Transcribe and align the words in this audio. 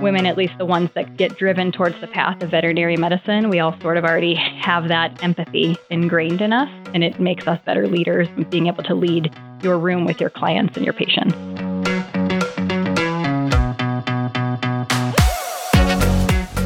women, 0.00 0.26
at 0.26 0.36
least 0.36 0.56
the 0.58 0.64
ones 0.64 0.90
that 0.94 1.16
get 1.16 1.36
driven 1.36 1.72
towards 1.72 2.00
the 2.00 2.06
path 2.06 2.40
of 2.42 2.50
veterinary 2.50 2.96
medicine, 2.96 3.50
we 3.50 3.58
all 3.58 3.78
sort 3.80 3.96
of 3.96 4.04
already 4.04 4.34
have 4.34 4.88
that 4.88 5.22
empathy 5.24 5.76
ingrained 5.90 6.40
in 6.40 6.52
us, 6.52 6.68
and 6.94 7.02
it 7.02 7.18
makes 7.18 7.48
us 7.48 7.60
better 7.64 7.88
leaders 7.88 8.28
being 8.48 8.68
able 8.68 8.84
to 8.84 8.94
lead 8.94 9.34
your 9.62 9.76
room 9.76 10.04
with 10.04 10.20
your 10.20 10.30
clients 10.30 10.76
and 10.76 10.84
your 10.84 10.94
patients. 10.94 11.34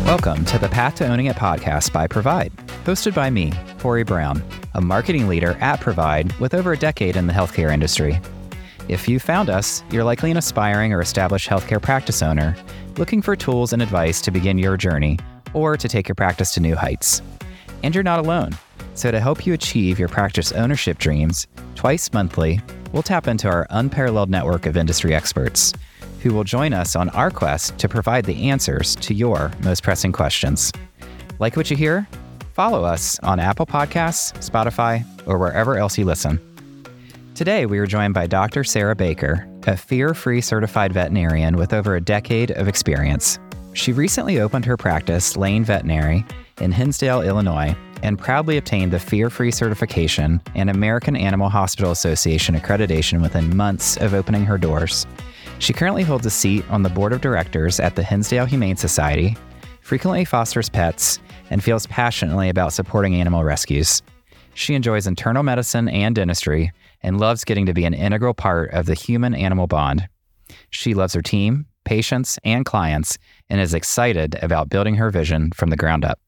Welcome 0.05 0.45
to 0.47 0.59
the 0.59 0.69
Path 0.71 0.97
to 0.97 1.07
Owning 1.07 1.27
It 1.27 1.37
podcast 1.37 1.91
by 1.91 2.07
Provide, 2.07 2.55
hosted 2.85 3.15
by 3.15 3.31
me, 3.31 3.53
Corey 3.79 4.05
Brown, 4.05 4.43
a 4.75 4.83
marketing 4.83 5.27
leader 5.27 5.57
at 5.61 5.81
Provide 5.81 6.33
with 6.35 6.53
over 6.53 6.73
a 6.73 6.79
decade 6.79 7.17
in 7.17 7.29
the 7.29 7.33
healthcare 7.33 7.73
industry. 7.73 8.21
If 8.89 9.09
you 9.09 9.19
found 9.19 9.49
us, 9.49 9.83
you're 9.91 10.05
likely 10.05 10.31
an 10.31 10.37
aspiring 10.37 10.93
or 10.93 11.01
established 11.01 11.49
healthcare 11.49 11.81
practice 11.81 12.21
owner 12.21 12.57
looking 12.99 13.23
for 13.23 13.37
tools 13.37 13.73
and 13.73 13.83
advice 13.83 14.21
to 14.23 14.31
begin 14.31 14.59
your 14.59 14.77
journey 14.77 15.19
or 15.55 15.77
to 15.77 15.89
take 15.89 16.09
your 16.09 16.15
practice 16.15 16.53
to 16.55 16.61
new 16.61 16.75
heights. 16.75 17.23
And 17.83 17.95
you're 17.95 18.05
not 18.05 18.21
alone. 18.21 18.57
So, 18.95 19.11
to 19.11 19.21
help 19.21 19.47
you 19.47 19.55
achieve 19.55 19.99
your 19.99 20.09
practice 20.09 20.53
ownership 20.53 20.99
dreams, 20.99 21.47
twice 21.75 22.13
monthly, 22.13 22.61
we'll 22.93 23.03
tap 23.03 23.27
into 23.27 23.49
our 23.49 23.67
unparalleled 23.71 24.31
network 24.31 24.67
of 24.67 24.77
industry 24.77 25.15
experts 25.15 25.73
who 26.21 26.33
will 26.33 26.45
join 26.45 26.73
us 26.73 26.95
on 26.95 27.09
our 27.11 27.31
quest 27.31 27.77
to 27.79 27.89
provide 27.89 28.25
the 28.25 28.49
answers 28.51 28.95
to 28.97 29.15
your 29.15 29.51
most 29.63 29.83
pressing 29.83 30.13
questions. 30.13 30.73
Like 31.39 31.57
what 31.57 31.71
you 31.71 31.77
hear? 31.77 32.07
Follow 32.53 32.85
us 32.85 33.19
on 33.21 33.41
Apple 33.41 33.67
Podcasts, 33.67 34.33
Spotify, 34.49 35.05
or 35.27 35.39
wherever 35.39 35.77
else 35.79 35.97
you 35.97 36.05
listen. 36.05 36.39
Today, 37.35 37.65
we 37.67 37.79
are 37.79 37.87
joined 37.87 38.13
by 38.13 38.27
Dr. 38.27 38.63
Sarah 38.63 38.95
Baker, 38.95 39.49
a 39.67 39.77
fear 39.77 40.15
free 40.15 40.41
certified 40.41 40.93
veterinarian 40.93 41.57
with 41.57 41.73
over 41.73 41.97
a 41.97 42.01
decade 42.01 42.51
of 42.53 42.69
experience. 42.69 43.39
She 43.75 43.93
recently 43.93 44.41
opened 44.41 44.65
her 44.67 44.77
practice, 44.77 45.37
Lane 45.37 45.65
Veterinary, 45.65 46.25
in 46.61 46.73
Hinsdale, 46.73 47.23
Illinois, 47.23 47.75
and 48.03 48.19
proudly 48.19 48.57
obtained 48.57 48.93
the 48.93 48.99
Fear 48.99 49.31
Free 49.31 49.51
certification 49.51 50.41
and 50.55 50.69
American 50.69 51.17
Animal 51.17 51.49
Hospital 51.49 51.93
Association 51.93 52.55
accreditation 52.55 53.23
within 53.23 53.57
months 53.57 53.97
of 53.97 54.13
opening 54.13 54.45
her 54.45 54.59
doors. 54.59 55.07
She 55.59 55.73
currently 55.73 56.03
holds 56.03 56.27
a 56.27 56.31
seat 56.31 56.65
on 56.69 56.83
the 56.83 56.91
board 56.91 57.13
of 57.13 57.21
directors 57.21 57.81
at 57.81 57.95
the 57.95 58.03
Hinsdale 58.03 58.47
Humane 58.47 58.77
Society, 58.77 59.37
frequently 59.81 60.25
fosters 60.25 60.69
pets, 60.69 61.21
and 61.51 61.63
feels 61.63 61.87
passionately 61.87 62.49
about 62.49 62.73
supporting 62.73 63.15
animal 63.15 63.45
rescues. 63.45 64.03
She 64.55 64.75
enjoys 64.75 65.07
internal 65.07 65.43
medicine 65.43 65.89
and 65.89 66.15
dentistry 66.15 66.73
and 67.03 67.19
loves 67.19 67.45
getting 67.45 67.67
to 67.67 67.75
be 67.75 67.85
an 67.85 67.95
integral 67.95 68.35
part 68.35 68.71
of 68.71 68.87
the 68.87 68.95
human 68.95 69.35
animal 69.35 69.67
bond. 69.67 70.09
She 70.71 70.95
loves 70.95 71.15
her 71.15 71.23
team, 71.23 71.67
patients, 71.85 72.39
and 72.45 72.65
clients 72.65 73.19
and 73.51 73.61
is 73.61 73.75
excited 73.75 74.37
about 74.43 74.69
building 74.69 74.95
her 74.97 75.11
vision 75.11 75.51
from 75.53 75.71
the 75.71 75.77
ground 75.77 76.05
up. 76.05 76.19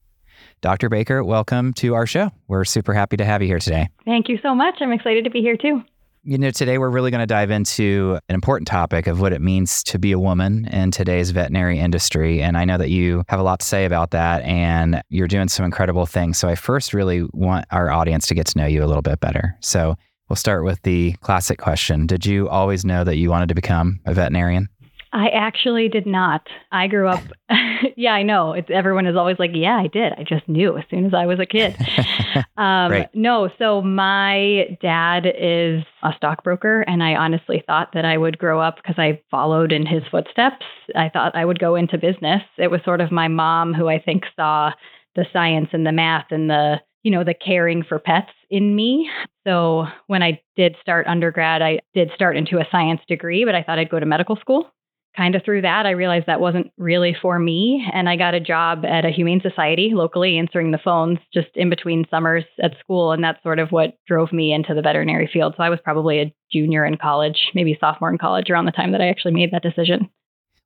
Dr. 0.61 0.89
Baker, 0.89 1.23
welcome 1.23 1.73
to 1.73 1.93
our 1.93 2.07
show. 2.07 2.31
We're 2.47 2.65
super 2.65 2.93
happy 2.93 3.17
to 3.17 3.25
have 3.25 3.41
you 3.41 3.47
here 3.47 3.59
today. 3.59 3.89
Thank 4.05 4.29
you 4.29 4.39
so 4.41 4.55
much. 4.55 4.75
I'm 4.81 4.91
excited 4.91 5.23
to 5.25 5.29
be 5.29 5.41
here 5.41 5.57
too. 5.57 5.83
You 6.27 6.39
know, 6.39 6.49
today 6.49 6.79
we're 6.79 6.89
really 6.89 7.11
going 7.11 7.21
to 7.21 7.27
dive 7.27 7.51
into 7.51 8.17
an 8.29 8.33
important 8.33 8.67
topic 8.67 9.05
of 9.05 9.21
what 9.21 9.31
it 9.31 9.41
means 9.41 9.83
to 9.83 9.99
be 9.99 10.11
a 10.11 10.17
woman 10.17 10.65
in 10.69 10.89
today's 10.89 11.29
veterinary 11.29 11.77
industry. 11.77 12.41
And 12.41 12.57
I 12.57 12.65
know 12.65 12.79
that 12.79 12.89
you 12.89 13.23
have 13.27 13.39
a 13.39 13.43
lot 13.43 13.59
to 13.59 13.65
say 13.65 13.85
about 13.85 14.09
that 14.11 14.41
and 14.41 15.03
you're 15.09 15.27
doing 15.27 15.49
some 15.49 15.65
incredible 15.65 16.07
things. 16.07 16.39
So 16.39 16.47
I 16.47 16.55
first 16.55 16.95
really 16.95 17.27
want 17.31 17.65
our 17.69 17.91
audience 17.91 18.25
to 18.27 18.33
get 18.33 18.47
to 18.47 18.57
know 18.57 18.65
you 18.65 18.83
a 18.83 18.87
little 18.87 19.03
bit 19.03 19.19
better. 19.19 19.55
So 19.59 19.97
we'll 20.29 20.35
start 20.35 20.63
with 20.63 20.81
the 20.83 21.13
classic 21.21 21.59
question 21.59 22.07
Did 22.07 22.25
you 22.25 22.49
always 22.49 22.85
know 22.85 23.03
that 23.03 23.17
you 23.17 23.29
wanted 23.29 23.49
to 23.49 23.55
become 23.55 23.99
a 24.05 24.13
veterinarian? 24.13 24.69
I 25.15 25.29
actually 25.29 25.87
did 25.87 26.05
not. 26.05 26.45
I 26.73 26.87
grew 26.87 27.07
up, 27.07 27.23
yeah, 27.95 28.11
I 28.11 28.23
know. 28.23 28.53
It's 28.53 28.69
everyone 28.69 29.07
is 29.07 29.15
always 29.15 29.39
like, 29.39 29.51
yeah, 29.53 29.77
I 29.77 29.87
did. 29.87 30.13
I 30.13 30.23
just 30.23 30.47
knew 30.47 30.77
as 30.77 30.83
soon 30.89 31.05
as 31.05 31.13
I 31.13 31.25
was 31.25 31.39
a 31.39 31.45
kid. 31.45 31.75
um, 32.57 32.91
right. 32.91 33.09
No, 33.13 33.49
so 33.57 33.81
my 33.81 34.77
dad 34.81 35.25
is 35.25 35.83
a 36.03 36.11
stockbroker, 36.17 36.81
and 36.81 37.01
I 37.01 37.15
honestly 37.15 37.63
thought 37.65 37.91
that 37.93 38.05
I 38.05 38.17
would 38.17 38.37
grow 38.37 38.59
up 38.59 38.75
because 38.75 38.95
I 38.97 39.21
followed 39.31 39.71
in 39.71 39.85
his 39.85 40.03
footsteps. 40.11 40.65
I 40.95 41.09
thought 41.09 41.35
I 41.35 41.45
would 41.45 41.59
go 41.59 41.75
into 41.75 41.97
business. 41.97 42.41
It 42.57 42.69
was 42.69 42.81
sort 42.83 43.01
of 43.01 43.11
my 43.11 43.27
mom 43.27 43.73
who 43.73 43.87
I 43.87 43.99
think 43.99 44.23
saw 44.35 44.71
the 45.15 45.25
science 45.31 45.69
and 45.71 45.85
the 45.85 45.93
math 45.93 46.27
and 46.31 46.49
the 46.49 46.81
you 47.03 47.11
know, 47.11 47.23
the 47.23 47.35
caring 47.35 47.83
for 47.83 47.99
pets 47.99 48.31
in 48.55 48.75
me. 48.75 49.09
So 49.45 49.85
when 50.07 50.23
I 50.23 50.41
did 50.55 50.75
start 50.81 51.07
undergrad, 51.07 51.61
I 51.61 51.79
did 51.93 52.11
start 52.15 52.37
into 52.37 52.57
a 52.57 52.67
science 52.71 53.01
degree, 53.07 53.45
but 53.45 53.55
I 53.55 53.63
thought 53.63 53.79
I'd 53.79 53.89
go 53.89 53.99
to 53.99 54.05
medical 54.05 54.35
school 54.37 54.71
kind 55.15 55.35
of 55.35 55.43
through 55.43 55.61
that, 55.61 55.85
I 55.85 55.91
realized 55.91 56.25
that 56.27 56.39
wasn't 56.39 56.71
really 56.77 57.15
for 57.21 57.39
me. 57.39 57.87
And 57.93 58.09
I 58.09 58.15
got 58.15 58.33
a 58.33 58.39
job 58.39 58.85
at 58.85 59.05
a 59.05 59.09
humane 59.09 59.41
society 59.41 59.91
locally, 59.93 60.37
answering 60.37 60.71
the 60.71 60.77
phones 60.77 61.19
just 61.33 61.49
in 61.55 61.69
between 61.69 62.05
summers 62.09 62.43
at 62.61 62.77
school. 62.79 63.11
And 63.11 63.23
that's 63.23 63.41
sort 63.43 63.59
of 63.59 63.71
what 63.71 63.97
drove 64.07 64.33
me 64.33 64.53
into 64.53 64.73
the 64.73 64.81
veterinary 64.81 65.29
field. 65.31 65.53
So 65.57 65.63
I 65.63 65.69
was 65.69 65.79
probably 65.83 66.19
a 66.19 66.35
junior 66.51 66.85
in 66.85 66.97
college, 66.97 67.37
maybe 67.53 67.77
sophomore 67.79 68.09
in 68.09 68.17
college 68.17 68.49
around 68.49 68.65
the 68.65 68.71
time 68.71 68.91
that 68.91 69.01
I 69.01 69.07
actually 69.07 69.33
made 69.33 69.51
that 69.51 69.63
decision. 69.63 70.09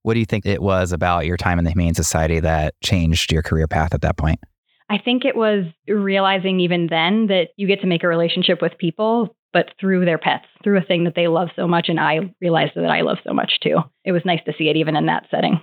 What 0.01 0.13
do 0.13 0.19
you 0.19 0.25
think 0.25 0.45
it 0.45 0.61
was 0.61 0.91
about 0.91 1.25
your 1.25 1.37
time 1.37 1.59
in 1.59 1.65
the 1.65 1.71
Humane 1.71 1.93
Society 1.93 2.39
that 2.39 2.73
changed 2.81 3.31
your 3.31 3.41
career 3.41 3.67
path 3.67 3.93
at 3.93 4.01
that 4.01 4.17
point? 4.17 4.39
I 4.89 4.97
think 4.97 5.23
it 5.23 5.35
was 5.35 5.65
realizing 5.87 6.59
even 6.59 6.87
then 6.89 7.27
that 7.27 7.49
you 7.57 7.67
get 7.67 7.81
to 7.81 7.87
make 7.87 8.03
a 8.03 8.07
relationship 8.07 8.61
with 8.61 8.77
people 8.77 9.35
but 9.51 9.65
through 9.79 10.05
their 10.05 10.17
pets, 10.17 10.45
through 10.63 10.77
a 10.77 10.83
thing 10.83 11.05
that 11.05 11.15
they 11.15 11.27
love 11.27 11.49
so 11.55 11.67
much. 11.67 11.89
And 11.89 11.99
I 11.99 12.19
realized 12.41 12.73
that 12.75 12.85
I 12.85 13.01
love 13.01 13.17
so 13.25 13.33
much 13.33 13.53
too. 13.63 13.77
It 14.05 14.11
was 14.11 14.21
nice 14.25 14.41
to 14.45 14.53
see 14.57 14.69
it 14.69 14.75
even 14.75 14.95
in 14.95 15.07
that 15.07 15.25
setting. 15.31 15.59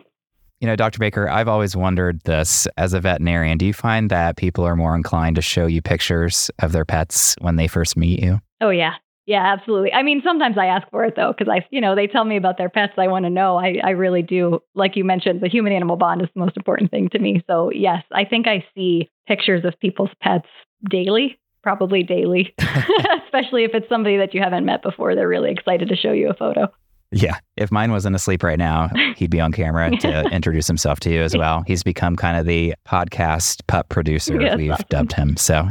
You 0.61 0.67
know, 0.67 0.77
Dr. 0.77 0.99
Baker, 0.99 1.29
I've 1.29 1.49
always 1.49 1.77
wondered 1.77 2.21
this 2.23 2.67
as 2.79 2.95
a 2.95 3.01
veterinarian. 3.01 3.59
Do 3.59 3.67
you 3.67 3.75
find 3.75 4.11
that 4.11 4.37
people 4.37 4.65
are 4.65 4.75
more 4.75 4.97
inclined 4.97 5.37
to 5.37 5.43
show 5.43 5.67
you 5.67 5.83
pictures 5.83 6.51
of 6.61 6.73
their 6.73 6.87
pets 6.87 7.37
when 7.41 7.57
they 7.57 7.69
first 7.69 7.97
meet 7.97 8.21
you? 8.21 8.41
Oh, 8.61 8.71
yeah. 8.71 8.95
Yeah, 9.27 9.43
absolutely. 9.45 9.93
I 9.93 10.03
mean, 10.03 10.23
sometimes 10.25 10.57
I 10.57 10.67
ask 10.67 10.89
for 10.91 11.05
it 11.05 11.15
though, 11.17 11.35
because 11.37 11.53
I, 11.53 11.67
you 11.71 11.81
know, 11.81 11.97
they 11.97 12.07
tell 12.07 12.25
me 12.25 12.37
about 12.37 12.59
their 12.59 12.69
pets. 12.69 12.93
I 12.97 13.09
want 13.09 13.25
to 13.25 13.31
know. 13.31 13.57
I, 13.57 13.77
I 13.83 13.91
really 13.91 14.23
do. 14.23 14.63
Like 14.75 14.95
you 14.95 15.05
mentioned, 15.05 15.41
the 15.41 15.49
human 15.49 15.73
animal 15.73 15.97
bond 15.97 16.23
is 16.23 16.29
the 16.35 16.41
most 16.41 16.57
important 16.57 16.93
thing 16.93 17.09
to 17.11 17.19
me. 17.19 17.43
So, 17.49 17.71
yes, 17.73 18.05
I 18.13 18.25
think 18.25 18.47
I 18.47 18.65
see 18.75 19.11
pictures 19.27 19.65
of 19.65 19.79
people's 19.81 20.11
pets 20.21 20.47
daily 20.89 21.39
probably 21.67 22.05
daily, 22.05 22.55
especially 23.25 23.65
if 23.65 23.73
it's 23.75 23.89
somebody 23.89 24.17
that 24.19 24.33
you 24.33 24.41
haven't 24.41 24.65
met 24.65 24.85
before. 24.85 25.17
They're 25.17 25.27
really 25.27 25.51
excited 25.51 25.89
to 25.89 25.97
show 25.97 26.13
you 26.13 26.31
a 26.31 26.35
photo. 26.35 26.69
Yeah. 27.11 27.39
If 27.57 27.73
mine 27.73 27.91
wasn't 27.91 28.15
asleep 28.15 28.45
right 28.45 28.59
now, 28.59 28.89
he'd 29.17 29.31
be 29.31 29.41
on 29.41 29.51
camera 29.51 29.91
to 29.91 30.23
introduce 30.31 30.69
himself 30.69 31.01
to 31.01 31.11
you 31.11 31.23
as 31.23 31.37
well. 31.37 31.65
He's 31.67 31.83
become 31.83 32.15
kind 32.15 32.39
of 32.39 32.47
the 32.47 32.77
podcast 32.87 33.67
pup 33.67 33.89
producer, 33.89 34.41
yes, 34.41 34.57
we've 34.57 34.71
awesome. 34.71 34.87
dubbed 34.91 35.13
him. 35.15 35.37
So. 35.37 35.69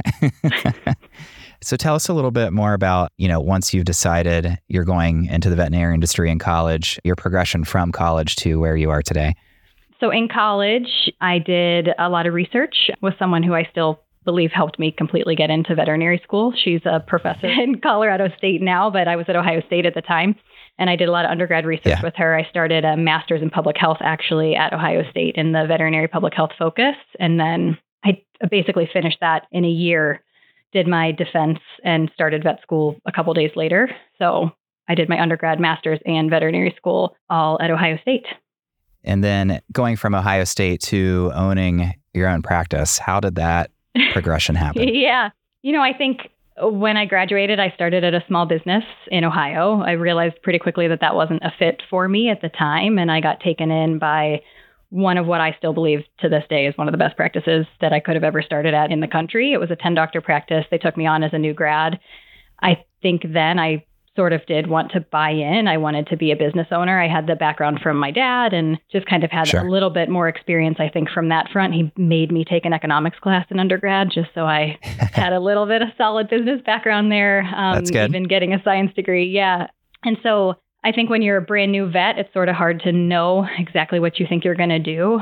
So 1.66 1.76
tell 1.76 1.96
us 1.96 2.08
a 2.08 2.14
little 2.14 2.30
bit 2.30 2.54
more 2.54 2.74
about, 2.76 3.12
you 3.18 3.28
know, 3.28 3.40
once 3.40 3.74
you've 3.74 3.86
decided 3.86 4.60
you're 4.68 4.84
going 4.84 5.26
into 5.26 5.50
the 5.50 5.56
veterinary 5.56 5.96
industry 5.96 6.30
in 6.30 6.38
college, 6.38 7.00
your 7.04 7.16
progression 7.16 7.64
from 7.64 7.92
college 7.92 8.36
to 8.38 8.60
where 8.60 8.78
you 8.78 8.92
are 8.92 9.02
today. 9.02 9.34
So 10.00 10.12
in 10.12 10.28
college, 10.28 11.12
I 11.22 11.40
did 11.40 11.90
a 11.98 12.08
lot 12.08 12.28
of 12.28 12.36
research 12.36 12.92
with 13.02 13.16
someone 13.18 13.42
who 13.42 13.56
I 13.56 13.68
still 13.72 14.00
believe 14.26 14.52
helped 14.52 14.78
me 14.78 14.94
completely 14.96 15.36
get 15.36 15.50
into 15.50 15.74
veterinary 15.74 16.22
school. 16.24 16.54
She's 16.56 16.82
a 16.86 17.00
professor 17.00 17.48
in 17.64 17.82
Colorado 17.82 18.30
State 18.38 18.62
now, 18.62 18.92
but 18.92 19.08
I 19.08 19.16
was 19.16 19.26
at 19.28 19.36
Ohio 19.36 19.62
State 19.66 19.88
at 19.88 19.96
the 19.96 20.02
time. 20.02 20.36
And 20.78 20.88
I 20.88 20.96
did 20.96 21.08
a 21.08 21.12
lot 21.12 21.26
of 21.26 21.32
undergrad 21.32 21.66
research 21.66 21.86
yeah. 21.88 22.04
with 22.04 22.14
her. 22.18 22.36
I 22.36 22.48
started 22.48 22.86
a 22.86 22.96
master's 22.96 23.42
in 23.42 23.50
public 23.50 23.78
health 23.80 24.00
actually 24.02 24.56
at 24.56 24.72
Ohio 24.72 25.10
State 25.10 25.34
in 25.36 25.52
the 25.52 25.66
veterinary 25.68 26.10
public 26.10 26.36
health 26.36 26.52
focus. 26.60 26.96
And 27.20 27.40
then 27.40 27.80
I 28.04 28.22
basically 28.52 28.88
finished 28.94 29.18
that 29.22 29.48
in 29.52 29.66
a 29.66 29.70
year, 29.70 30.22
did 30.76 30.88
my 30.88 31.14
defense, 31.14 31.60
and 31.86 32.12
started 32.14 32.44
vet 32.44 32.62
school 32.62 32.98
a 33.08 33.12
couple 33.12 33.34
days 33.34 33.52
later. 33.56 33.90
So 34.20 34.52
I 34.90 34.94
did 34.94 35.08
my 35.08 35.20
undergrad, 35.20 35.58
master's, 35.58 36.00
and 36.06 36.30
veterinary 36.30 36.74
school 36.76 37.16
all 37.30 37.58
at 37.62 37.72
Ohio 37.72 37.98
State. 38.02 38.26
And 39.06 39.24
then 39.24 39.62
going 39.72 39.96
from 39.96 40.14
Ohio 40.14 40.44
State 40.44 40.82
to 40.82 41.32
owning 41.34 41.94
your 42.14 42.28
own 42.28 42.42
practice, 42.42 42.98
how 42.98 43.22
did 43.22 43.36
that 43.36 43.72
progression 44.12 44.56
happen? 44.56 44.94
yeah. 44.94 45.30
You 45.62 45.72
know, 45.72 45.82
I 45.82 45.94
think 45.98 46.30
when 46.62 46.98
I 46.98 47.06
graduated, 47.06 47.58
I 47.58 47.72
started 47.74 48.04
at 48.04 48.14
a 48.14 48.24
small 48.28 48.46
business 48.46 48.84
in 49.08 49.24
Ohio. 49.24 49.82
I 49.82 49.92
realized 49.92 50.42
pretty 50.44 50.60
quickly 50.60 50.90
that 50.90 51.00
that 51.00 51.16
wasn't 51.16 51.42
a 51.42 51.54
fit 51.58 51.82
for 51.90 52.10
me 52.10 52.30
at 52.30 52.42
the 52.42 52.50
time. 52.50 53.00
And 53.00 53.10
I 53.10 53.22
got 53.22 53.40
taken 53.40 53.72
in 53.72 53.98
by 53.98 54.42
one 54.90 55.18
of 55.18 55.26
what 55.26 55.42
I 55.42 55.56
still 55.58 55.74
believe 55.74 56.04
to 56.20 56.30
this 56.30 56.44
day 56.50 56.68
is 56.68 56.78
one 56.78 56.88
of 56.88 56.92
the 56.92 56.98
best 56.98 57.18
practices 57.18 57.66
that 57.82 57.94
I 57.94 58.00
could 58.00 58.16
have 58.16 58.24
ever 58.24 58.42
started 58.42 58.74
at 58.74 58.92
in 58.92 59.00
the 59.00 59.08
country. 59.08 59.54
It 59.54 59.60
was 59.60 59.72
a 59.72 59.76
10 59.76 59.94
doctor 59.94 60.22
practice. 60.22 60.66
They 60.70 60.78
took 60.78 60.98
me 60.98 61.06
on 61.06 61.24
as 61.24 61.34
a 61.34 61.38
new 61.38 61.54
grad. 61.54 62.00
I 62.62 62.86
think 63.02 63.24
then 63.34 63.60
I 63.60 63.86
sort 64.16 64.34
of 64.34 64.46
did 64.46 64.68
want 64.68 64.92
to 64.92 65.02
buy 65.02 65.32
in. 65.32 65.68
I 65.68 65.78
wanted 65.78 66.08
to 66.08 66.18
be 66.18 66.32
a 66.32 66.36
business 66.36 66.68
owner. 66.72 67.02
I 67.02 67.08
had 67.08 67.28
the 67.28 67.36
background 67.36 67.82
from 67.84 67.98
my 67.98 68.12
dad 68.12 68.54
and 68.54 68.80
just 68.92 69.06
kind 69.08 69.24
of 69.24 69.32
had 69.32 69.48
sure. 69.48 69.66
a 69.66 69.70
little 69.70 69.90
bit 69.90 70.10
more 70.10 70.28
experience, 70.28 70.78
I 70.80 70.90
think, 70.90 71.10
from 71.10 71.30
that 71.30 71.50
front. 71.52 71.74
He 71.74 71.92
made 71.98 72.32
me 72.32 72.46
take 72.46 72.66
an 72.66 72.74
economics 72.74 73.20
class 73.20 73.46
in 73.50 73.60
undergrad 73.60 74.12
just 74.14 74.30
so 74.34 74.46
I 74.46 74.80
had 74.84 75.34
a 75.34 75.40
little 75.40 75.66
bit 75.66 75.82
of 75.82 75.90
solid 75.98 76.30
business 76.30 76.62
background 76.66 77.12
there. 77.12 77.42
Um, 77.42 77.76
That's 77.76 77.92
good. 77.92 78.10
Even 78.10 78.24
getting 78.24 78.54
a 78.54 78.64
science 78.64 78.94
degree. 78.94 79.28
Yeah. 79.28 79.68
And 80.04 80.18
so 80.24 80.56
I 80.86 80.92
think 80.92 81.10
when 81.10 81.24
you're 81.24 81.38
a 81.38 81.42
brand 81.42 81.72
new 81.72 81.90
vet, 81.90 82.20
it's 82.20 82.32
sort 82.32 82.48
of 82.48 82.56
hard 82.56 82.82
to 82.82 82.92
know 82.92 83.48
exactly 83.58 84.00
what 84.00 84.20
you 84.20 84.28
think 84.30 84.46
you're 84.46 84.54
going 84.54 84.70
to 84.70 84.78
do. 84.78 85.20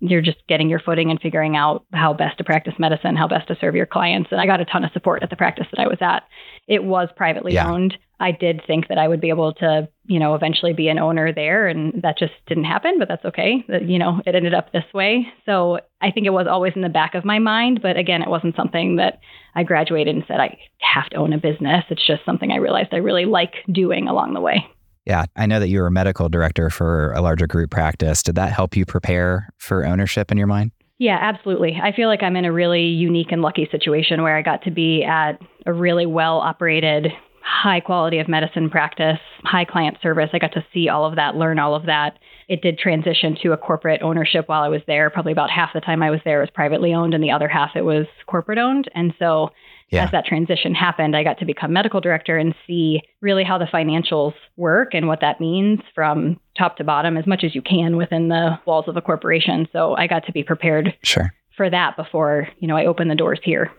You're 0.00 0.20
just 0.20 0.38
getting 0.48 0.68
your 0.68 0.80
footing 0.80 1.08
and 1.12 1.20
figuring 1.20 1.56
out 1.56 1.84
how 1.92 2.14
best 2.14 2.38
to 2.38 2.44
practice 2.44 2.74
medicine, 2.80 3.14
how 3.14 3.28
best 3.28 3.46
to 3.46 3.56
serve 3.60 3.76
your 3.76 3.86
clients. 3.86 4.32
And 4.32 4.40
I 4.40 4.46
got 4.46 4.60
a 4.60 4.64
ton 4.64 4.82
of 4.82 4.90
support 4.90 5.22
at 5.22 5.30
the 5.30 5.36
practice 5.36 5.68
that 5.70 5.80
I 5.80 5.86
was 5.86 5.98
at. 6.00 6.24
It 6.66 6.82
was 6.82 7.08
privately 7.14 7.54
yeah. 7.54 7.70
owned. 7.70 7.96
I 8.18 8.32
did 8.32 8.62
think 8.66 8.88
that 8.88 8.98
I 8.98 9.06
would 9.06 9.20
be 9.20 9.28
able 9.28 9.52
to, 9.54 9.88
you 10.06 10.18
know, 10.18 10.34
eventually 10.34 10.72
be 10.72 10.88
an 10.88 10.98
owner 10.98 11.32
there, 11.32 11.68
and 11.68 12.02
that 12.02 12.18
just 12.18 12.32
didn't 12.48 12.64
happen. 12.64 12.98
But 12.98 13.06
that's 13.06 13.24
okay. 13.24 13.64
You 13.68 14.00
know, 14.00 14.20
it 14.26 14.34
ended 14.34 14.52
up 14.54 14.72
this 14.72 14.84
way. 14.92 15.28
So 15.46 15.78
I 16.00 16.10
think 16.10 16.26
it 16.26 16.30
was 16.30 16.48
always 16.50 16.72
in 16.74 16.82
the 16.82 16.88
back 16.88 17.14
of 17.14 17.24
my 17.24 17.38
mind. 17.38 17.82
But 17.82 17.96
again, 17.96 18.22
it 18.22 18.28
wasn't 18.28 18.56
something 18.56 18.96
that 18.96 19.20
I 19.54 19.62
graduated 19.62 20.14
and 20.14 20.24
said 20.26 20.40
I 20.40 20.58
have 20.80 21.08
to 21.10 21.16
own 21.18 21.32
a 21.32 21.38
business. 21.38 21.84
It's 21.88 22.04
just 22.04 22.24
something 22.24 22.50
I 22.50 22.56
realized 22.56 22.88
I 22.92 22.96
really 22.96 23.26
like 23.26 23.54
doing 23.70 24.08
along 24.08 24.34
the 24.34 24.40
way. 24.40 24.66
Yeah, 25.06 25.26
I 25.36 25.46
know 25.46 25.60
that 25.60 25.68
you 25.68 25.80
were 25.80 25.86
a 25.86 25.92
medical 25.92 26.28
director 26.28 26.70
for 26.70 27.12
a 27.12 27.20
larger 27.20 27.46
group 27.46 27.70
practice. 27.70 28.22
Did 28.22 28.36
that 28.36 28.52
help 28.52 28.76
you 28.76 28.86
prepare 28.86 29.50
for 29.58 29.84
ownership 29.84 30.32
in 30.32 30.38
your 30.38 30.46
mind? 30.46 30.70
Yeah, 30.98 31.18
absolutely. 31.20 31.78
I 31.82 31.92
feel 31.92 32.08
like 32.08 32.22
I'm 32.22 32.36
in 32.36 32.44
a 32.44 32.52
really 32.52 32.84
unique 32.84 33.32
and 33.32 33.42
lucky 33.42 33.68
situation 33.70 34.22
where 34.22 34.36
I 34.36 34.42
got 34.42 34.62
to 34.62 34.70
be 34.70 35.02
at 35.04 35.38
a 35.66 35.72
really 35.72 36.06
well 36.06 36.38
operated, 36.38 37.08
high 37.42 37.80
quality 37.80 38.18
of 38.18 38.28
medicine 38.28 38.70
practice, 38.70 39.18
high 39.42 39.64
client 39.64 39.98
service. 40.02 40.30
I 40.32 40.38
got 40.38 40.52
to 40.52 40.64
see 40.72 40.88
all 40.88 41.04
of 41.04 41.16
that, 41.16 41.34
learn 41.34 41.58
all 41.58 41.74
of 41.74 41.86
that. 41.86 42.18
It 42.48 42.62
did 42.62 42.78
transition 42.78 43.36
to 43.42 43.52
a 43.52 43.56
corporate 43.56 44.02
ownership 44.02 44.48
while 44.48 44.62
I 44.62 44.68
was 44.68 44.82
there. 44.86 45.10
Probably 45.10 45.32
about 45.32 45.50
half 45.50 45.70
the 45.74 45.80
time 45.80 46.02
I 46.02 46.10
was 46.10 46.20
there 46.24 46.40
was 46.40 46.50
privately 46.54 46.94
owned, 46.94 47.12
and 47.12 47.22
the 47.22 47.32
other 47.32 47.48
half 47.48 47.70
it 47.74 47.82
was 47.82 48.06
corporate 48.26 48.58
owned. 48.58 48.88
And 48.94 49.12
so 49.18 49.50
yeah. 49.90 50.04
as 50.04 50.10
that 50.10 50.24
transition 50.24 50.74
happened, 50.74 51.16
I 51.16 51.22
got 51.22 51.38
to 51.38 51.44
become 51.44 51.72
medical 51.72 52.00
director 52.00 52.36
and 52.36 52.54
see 52.66 53.02
really 53.20 53.44
how 53.44 53.58
the 53.58 53.66
financials 53.66 54.34
work 54.56 54.94
and 54.94 55.06
what 55.06 55.20
that 55.20 55.40
means 55.40 55.80
from 55.94 56.40
top 56.56 56.76
to 56.78 56.84
bottom 56.84 57.16
as 57.16 57.26
much 57.26 57.44
as 57.44 57.54
you 57.54 57.62
can 57.62 57.96
within 57.96 58.28
the 58.28 58.58
walls 58.66 58.86
of 58.88 58.96
a 58.96 59.00
corporation. 59.00 59.68
So 59.72 59.94
I 59.94 60.06
got 60.06 60.26
to 60.26 60.32
be 60.32 60.42
prepared 60.42 60.94
sure. 61.02 61.32
for 61.56 61.70
that 61.70 61.96
before, 61.96 62.48
you 62.58 62.68
know, 62.68 62.76
I 62.76 62.86
opened 62.86 63.10
the 63.10 63.14
doors 63.14 63.40
here. 63.42 63.70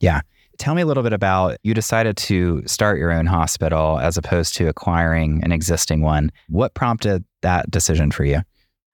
Yeah. 0.00 0.20
Tell 0.58 0.74
me 0.74 0.82
a 0.82 0.86
little 0.86 1.02
bit 1.02 1.12
about 1.12 1.56
you 1.62 1.74
decided 1.74 2.16
to 2.18 2.62
start 2.66 2.98
your 2.98 3.10
own 3.10 3.26
hospital 3.26 3.98
as 3.98 4.16
opposed 4.16 4.54
to 4.56 4.68
acquiring 4.68 5.42
an 5.42 5.50
existing 5.50 6.02
one. 6.02 6.30
What 6.48 6.74
prompted 6.74 7.24
that 7.42 7.70
decision 7.70 8.12
for 8.12 8.24
you? 8.24 8.42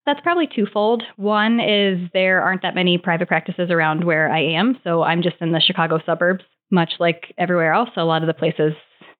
That's 0.06 0.20
probably 0.20 0.48
twofold. 0.54 1.02
One 1.16 1.60
is 1.60 2.08
there 2.12 2.42
aren't 2.42 2.62
that 2.62 2.74
many 2.74 2.98
private 2.98 3.28
practices 3.28 3.70
around 3.70 4.04
where 4.04 4.32
I 4.32 4.40
am. 4.40 4.78
So 4.82 5.02
I'm 5.02 5.22
just 5.22 5.36
in 5.40 5.52
the 5.52 5.60
Chicago 5.60 6.00
suburbs, 6.04 6.44
much 6.70 6.92
like 6.98 7.34
everywhere 7.38 7.72
else. 7.72 7.90
A 7.96 8.04
lot 8.04 8.22
of 8.22 8.26
the 8.26 8.34
places, 8.34 8.72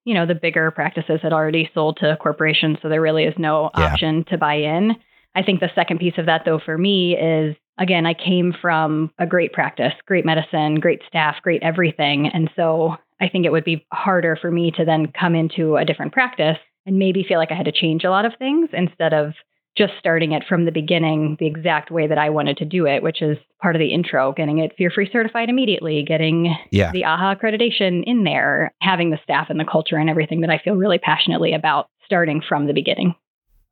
you 0.05 0.13
know, 0.13 0.25
the 0.25 0.35
bigger 0.35 0.71
practices 0.71 1.19
had 1.21 1.33
already 1.33 1.69
sold 1.73 1.97
to 1.97 2.17
corporations. 2.21 2.77
So 2.81 2.89
there 2.89 3.01
really 3.01 3.23
is 3.23 3.35
no 3.37 3.69
yeah. 3.77 3.85
option 3.85 4.25
to 4.29 4.37
buy 4.37 4.55
in. 4.55 4.95
I 5.35 5.43
think 5.43 5.59
the 5.59 5.69
second 5.75 5.99
piece 5.99 6.17
of 6.17 6.25
that, 6.25 6.41
though, 6.45 6.59
for 6.59 6.77
me 6.77 7.15
is 7.15 7.55
again, 7.79 8.05
I 8.05 8.13
came 8.13 8.53
from 8.59 9.11
a 9.17 9.25
great 9.25 9.53
practice, 9.53 9.93
great 10.05 10.25
medicine, 10.25 10.75
great 10.75 11.01
staff, 11.07 11.37
great 11.41 11.63
everything. 11.63 12.27
And 12.27 12.49
so 12.55 12.95
I 13.19 13.29
think 13.29 13.45
it 13.45 13.51
would 13.51 13.63
be 13.63 13.85
harder 13.93 14.37
for 14.39 14.51
me 14.51 14.71
to 14.77 14.85
then 14.85 15.11
come 15.17 15.35
into 15.35 15.77
a 15.77 15.85
different 15.85 16.13
practice 16.13 16.57
and 16.85 16.99
maybe 16.99 17.23
feel 17.27 17.37
like 17.37 17.51
I 17.51 17.55
had 17.55 17.65
to 17.65 17.71
change 17.71 18.03
a 18.03 18.09
lot 18.09 18.25
of 18.25 18.33
things 18.37 18.69
instead 18.73 19.13
of 19.13 19.33
just 19.77 19.93
starting 19.99 20.33
it 20.33 20.43
from 20.47 20.65
the 20.65 20.71
beginning 20.71 21.37
the 21.39 21.47
exact 21.47 21.91
way 21.91 22.07
that 22.07 22.17
I 22.17 22.29
wanted 22.29 22.57
to 22.57 22.65
do 22.65 22.85
it, 22.85 23.03
which 23.03 23.21
is 23.21 23.37
part 23.61 23.75
of 23.75 23.79
the 23.79 23.93
intro, 23.93 24.33
getting 24.33 24.59
it 24.59 24.73
fear 24.77 24.91
free 24.91 25.09
certified 25.11 25.49
immediately, 25.49 26.03
getting 26.05 26.55
yeah. 26.71 26.91
the 26.91 27.03
AAHA 27.03 27.39
accreditation 27.39 28.03
in 28.05 28.23
there, 28.23 28.73
having 28.81 29.11
the 29.11 29.19
staff 29.23 29.47
and 29.49 29.59
the 29.59 29.65
culture 29.65 29.95
and 29.95 30.09
everything 30.09 30.41
that 30.41 30.49
I 30.49 30.59
feel 30.63 30.75
really 30.75 30.97
passionately 30.97 31.53
about 31.53 31.89
starting 32.05 32.41
from 32.47 32.67
the 32.67 32.73
beginning. 32.73 33.15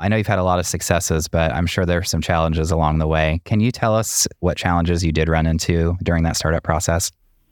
I 0.02 0.08
know 0.08 0.16
you've 0.16 0.28
had 0.28 0.40
a 0.40 0.44
lot 0.44 0.60
of 0.60 0.66
successes, 0.66 1.28
but 1.28 1.52
I'm 1.52 1.66
sure 1.66 1.86
there 1.86 2.00
are 2.00 2.04
some 2.04 2.22
challenges 2.22 2.72
along 2.72 3.00
the 3.00 3.08
way. 3.08 3.42
Can 3.44 3.60
you 3.60 3.70
tell 3.70 3.94
us 3.94 4.28
what 4.40 4.56
challenges 4.56 5.04
you 5.04 5.12
did 5.12 5.28
run 5.28 5.46
into 5.46 5.98
during 6.04 6.24
that 6.24 6.38
startup 6.38 6.64
process? 6.64 7.12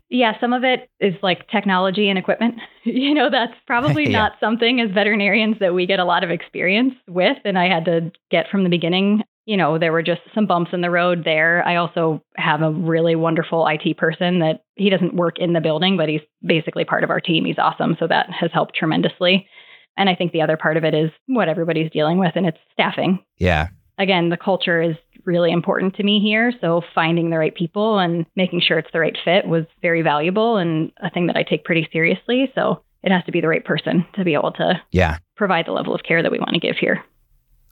Yeah, 0.10 0.40
some 0.40 0.54
of 0.54 0.64
it 0.64 0.90
is 1.00 1.16
like 1.22 1.50
technology 1.50 2.10
and 2.10 2.18
equipment. 2.18 2.56
You 2.90 3.14
know, 3.14 3.30
that's 3.30 3.52
probably 3.66 4.04
yeah. 4.06 4.12
not 4.14 4.32
something 4.40 4.80
as 4.80 4.90
veterinarians 4.92 5.58
that 5.60 5.74
we 5.74 5.86
get 5.86 6.00
a 6.00 6.06
lot 6.06 6.24
of 6.24 6.30
experience 6.30 6.94
with. 7.06 7.36
And 7.44 7.60
I 7.60 7.68
had 7.68 7.84
to 7.84 8.14
get 8.32 8.46
from 8.50 8.64
the 8.64 8.70
beginning. 8.70 9.24
You 9.46 9.58
know, 9.58 9.78
there 9.78 9.92
were 9.92 10.02
just 10.02 10.22
some 10.34 10.48
bumps 10.48 10.72
in 10.72 10.80
the 10.80 10.90
road 10.90 11.24
there. 11.26 11.62
I 11.68 11.76
also 11.76 12.24
have 12.38 12.62
a 12.62 12.72
really 12.72 13.14
wonderful 13.14 13.68
IT 13.68 13.98
person 13.98 14.40
that 14.40 14.64
he 14.76 14.90
doesn't 14.90 15.16
work 15.16 15.38
in 15.38 15.52
the 15.52 15.60
building, 15.60 15.98
but 15.98 16.08
he's 16.08 16.22
basically 16.42 16.86
part 16.86 17.04
of 17.04 17.10
our 17.10 17.20
team. 17.20 17.44
He's 17.44 17.60
awesome. 17.60 17.98
So 18.00 18.08
that 18.08 18.30
has 18.30 18.52
helped 18.54 18.74
tremendously. 18.74 19.50
And 19.98 20.10
I 20.10 20.16
think 20.16 20.32
the 20.32 20.42
other 20.42 20.56
part 20.56 20.78
of 20.78 20.86
it 20.86 20.94
is 20.94 21.12
what 21.26 21.50
everybody's 21.50 21.92
dealing 21.92 22.20
with, 22.20 22.34
and 22.36 22.46
it's 22.46 22.58
staffing. 22.72 23.20
Yeah. 23.38 23.68
Again, 23.98 24.30
the 24.30 24.38
culture 24.38 24.82
is 24.82 24.96
really 25.28 25.52
important 25.52 25.96
to 25.98 26.04
me 26.04 26.20
here. 26.20 26.52
So 26.62 26.82
finding 26.96 27.30
the 27.30 27.38
right 27.38 27.54
people 27.54 28.00
and 28.00 28.26
making 28.36 28.62
sure 28.62 28.80
it's 28.80 28.92
the 28.92 29.00
right 29.00 29.18
fit 29.24 29.48
was 29.48 29.66
very 29.82 30.02
valuable 30.02 30.58
and 30.58 30.92
a 31.04 31.12
thing 31.12 31.28
that 31.28 31.36
I 31.36 31.44
take 31.44 31.66
pretty 31.66 31.88
seriously. 31.92 32.52
So 32.56 32.82
it 33.04 33.12
has 33.12 33.24
to 33.26 33.32
be 33.32 33.42
the 33.42 33.48
right 33.48 33.64
person 33.64 34.06
to 34.16 34.24
be 34.24 34.34
able 34.34 34.54
to 34.54 34.82
yeah. 34.92 35.18
provide 35.36 35.68
the 35.68 35.72
level 35.74 35.94
of 35.94 36.02
care 36.04 36.24
that 36.24 36.32
we 36.32 36.40
want 36.40 36.54
to 36.54 36.60
give 36.60 36.78
here. 36.78 37.04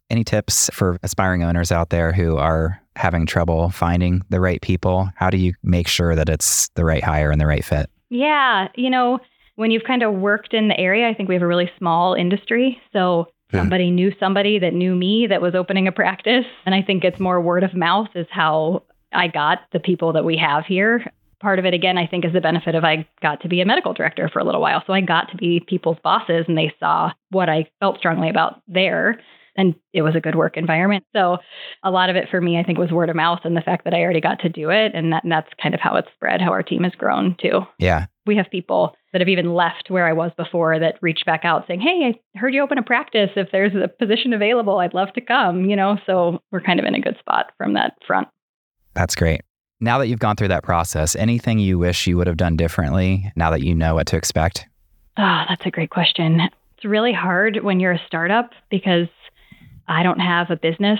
Any 0.09 0.23
tips 0.23 0.69
for 0.71 0.99
aspiring 1.01 1.43
owners 1.43 1.71
out 1.71 1.89
there 1.89 2.11
who 2.11 2.37
are 2.37 2.79
having 2.95 3.25
trouble 3.25 3.69
finding 3.71 4.21
the 4.29 4.39
right 4.39 4.61
people? 4.61 5.09
How 5.15 5.29
do 5.29 5.37
you 5.37 5.53
make 5.63 5.87
sure 5.87 6.15
that 6.15 6.29
it's 6.29 6.69
the 6.75 6.85
right 6.85 7.03
hire 7.03 7.31
and 7.31 7.41
the 7.41 7.47
right 7.47 7.65
fit? 7.65 7.89
Yeah, 8.09 8.67
you 8.75 8.89
know, 8.89 9.19
when 9.55 9.71
you've 9.71 9.83
kind 9.83 10.03
of 10.03 10.13
worked 10.13 10.53
in 10.53 10.67
the 10.67 10.79
area, 10.79 11.07
I 11.07 11.13
think 11.13 11.27
we 11.27 11.35
have 11.35 11.41
a 11.41 11.47
really 11.47 11.71
small 11.77 12.13
industry. 12.13 12.79
So 12.93 13.27
Somebody 13.61 13.91
knew 13.91 14.13
somebody 14.19 14.59
that 14.59 14.73
knew 14.73 14.95
me 14.95 15.27
that 15.27 15.41
was 15.41 15.55
opening 15.55 15.87
a 15.87 15.91
practice. 15.91 16.45
And 16.65 16.75
I 16.75 16.81
think 16.81 17.03
it's 17.03 17.19
more 17.19 17.41
word 17.41 17.63
of 17.63 17.73
mouth 17.73 18.09
is 18.15 18.27
how 18.29 18.83
I 19.13 19.27
got 19.27 19.59
the 19.71 19.79
people 19.79 20.13
that 20.13 20.25
we 20.25 20.37
have 20.37 20.65
here. 20.65 21.11
Part 21.41 21.59
of 21.59 21.65
it, 21.65 21.73
again, 21.73 21.97
I 21.97 22.07
think 22.07 22.25
is 22.25 22.33
the 22.33 22.41
benefit 22.41 22.75
of 22.75 22.83
I 22.83 23.07
got 23.21 23.41
to 23.41 23.49
be 23.49 23.61
a 23.61 23.65
medical 23.65 23.93
director 23.93 24.29
for 24.31 24.39
a 24.39 24.43
little 24.43 24.61
while. 24.61 24.83
So 24.87 24.93
I 24.93 25.01
got 25.01 25.29
to 25.31 25.37
be 25.37 25.59
people's 25.59 25.97
bosses 26.03 26.45
and 26.47 26.57
they 26.57 26.73
saw 26.79 27.11
what 27.29 27.49
I 27.49 27.69
felt 27.79 27.97
strongly 27.97 28.29
about 28.29 28.61
there. 28.67 29.19
And 29.57 29.75
it 29.93 30.01
was 30.01 30.15
a 30.15 30.19
good 30.19 30.35
work 30.35 30.57
environment. 30.57 31.05
So 31.15 31.37
a 31.83 31.91
lot 31.91 32.09
of 32.09 32.15
it 32.15 32.27
for 32.29 32.41
me, 32.41 32.59
I 32.59 32.63
think, 32.63 32.77
was 32.77 32.91
word 32.91 33.09
of 33.09 33.15
mouth 33.15 33.39
and 33.43 33.55
the 33.55 33.61
fact 33.61 33.85
that 33.85 33.93
I 33.93 34.01
already 34.01 34.21
got 34.21 34.39
to 34.39 34.49
do 34.49 34.69
it. 34.69 34.91
And, 34.93 35.13
that, 35.13 35.23
and 35.23 35.31
that's 35.31 35.49
kind 35.61 35.73
of 35.73 35.79
how 35.79 35.95
it's 35.95 36.09
spread, 36.15 36.41
how 36.41 36.51
our 36.51 36.63
team 36.63 36.83
has 36.83 36.93
grown 36.93 37.35
too. 37.39 37.61
Yeah 37.79 38.07
we 38.25 38.35
have 38.35 38.49
people 38.49 38.95
that 39.11 39.21
have 39.21 39.29
even 39.29 39.53
left 39.53 39.89
where 39.89 40.07
I 40.07 40.13
was 40.13 40.31
before 40.35 40.79
that 40.79 40.97
reached 41.01 41.25
back 41.25 41.45
out 41.45 41.65
saying, 41.67 41.81
Hey, 41.81 42.13
I 42.35 42.37
heard 42.39 42.53
you 42.53 42.61
open 42.61 42.77
a 42.77 42.83
practice. 42.83 43.29
If 43.35 43.49
there's 43.51 43.73
a 43.75 43.87
position 43.87 44.33
available, 44.33 44.79
I'd 44.79 44.93
love 44.93 45.13
to 45.13 45.21
come, 45.21 45.65
you 45.65 45.75
know? 45.75 45.97
So 46.05 46.41
we're 46.51 46.61
kind 46.61 46.79
of 46.79 46.85
in 46.85 46.95
a 46.95 47.01
good 47.01 47.17
spot 47.19 47.51
from 47.57 47.73
that 47.73 47.93
front. 48.05 48.27
That's 48.93 49.15
great. 49.15 49.41
Now 49.79 49.99
that 49.99 50.07
you've 50.07 50.19
gone 50.19 50.35
through 50.35 50.47
that 50.49 50.63
process, 50.63 51.15
anything 51.15 51.59
you 51.59 51.77
wish 51.77 52.07
you 52.07 52.17
would 52.17 52.27
have 52.27 52.37
done 52.37 52.55
differently 52.55 53.31
now 53.35 53.51
that 53.51 53.61
you 53.61 53.75
know 53.75 53.95
what 53.95 54.07
to 54.07 54.17
expect? 54.17 54.65
Oh, 55.17 55.43
that's 55.47 55.65
a 55.65 55.71
great 55.71 55.89
question. 55.89 56.41
It's 56.75 56.85
really 56.85 57.13
hard 57.13 57.59
when 57.61 57.79
you're 57.79 57.91
a 57.91 58.01
startup 58.07 58.51
because 58.69 59.07
I 59.87 60.03
don't 60.03 60.19
have 60.19 60.49
a 60.49 60.55
business 60.55 60.99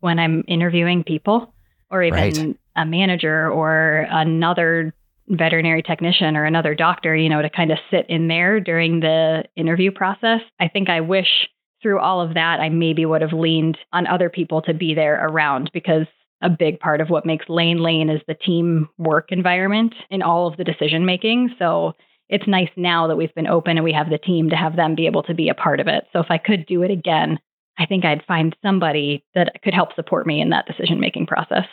when 0.00 0.18
I'm 0.18 0.44
interviewing 0.48 1.04
people 1.04 1.54
or 1.90 2.02
even 2.02 2.18
right. 2.18 2.56
a 2.76 2.84
manager 2.84 3.50
or 3.50 4.06
another 4.10 4.92
veterinary 5.28 5.82
technician 5.82 6.36
or 6.36 6.44
another 6.44 6.74
doctor, 6.74 7.16
you 7.16 7.28
know, 7.28 7.42
to 7.42 7.50
kind 7.50 7.70
of 7.70 7.78
sit 7.90 8.06
in 8.08 8.28
there 8.28 8.60
during 8.60 9.00
the 9.00 9.44
interview 9.56 9.90
process. 9.90 10.40
I 10.60 10.68
think 10.68 10.88
I 10.88 11.00
wish 11.00 11.48
through 11.82 12.00
all 12.00 12.20
of 12.20 12.34
that, 12.34 12.60
I 12.60 12.70
maybe 12.70 13.04
would 13.04 13.20
have 13.20 13.32
leaned 13.32 13.76
on 13.92 14.06
other 14.06 14.30
people 14.30 14.62
to 14.62 14.74
be 14.74 14.94
there 14.94 15.22
around 15.22 15.70
because 15.74 16.06
a 16.42 16.48
big 16.48 16.80
part 16.80 17.00
of 17.00 17.10
what 17.10 17.26
makes 17.26 17.48
Lane 17.48 17.78
Lane 17.78 18.10
is 18.10 18.20
the 18.26 18.34
team 18.34 18.88
work 18.98 19.26
environment 19.30 19.94
in 20.10 20.22
all 20.22 20.46
of 20.46 20.56
the 20.56 20.64
decision 20.64 21.04
making. 21.06 21.54
So 21.58 21.92
it's 22.28 22.48
nice 22.48 22.70
now 22.76 23.06
that 23.06 23.16
we've 23.16 23.34
been 23.34 23.46
open 23.46 23.76
and 23.76 23.84
we 23.84 23.92
have 23.92 24.10
the 24.10 24.18
team 24.18 24.50
to 24.50 24.56
have 24.56 24.76
them 24.76 24.94
be 24.94 25.06
able 25.06 25.22
to 25.24 25.34
be 25.34 25.48
a 25.48 25.54
part 25.54 25.78
of 25.78 25.86
it. 25.86 26.04
So 26.12 26.20
if 26.20 26.26
I 26.30 26.38
could 26.38 26.66
do 26.66 26.82
it 26.82 26.90
again, 26.90 27.38
I 27.78 27.86
think 27.86 28.04
I'd 28.04 28.24
find 28.26 28.56
somebody 28.62 29.24
that 29.34 29.52
could 29.62 29.74
help 29.74 29.94
support 29.94 30.26
me 30.26 30.40
in 30.40 30.50
that 30.50 30.66
decision 30.66 31.00
making 31.00 31.26
process. 31.26 31.66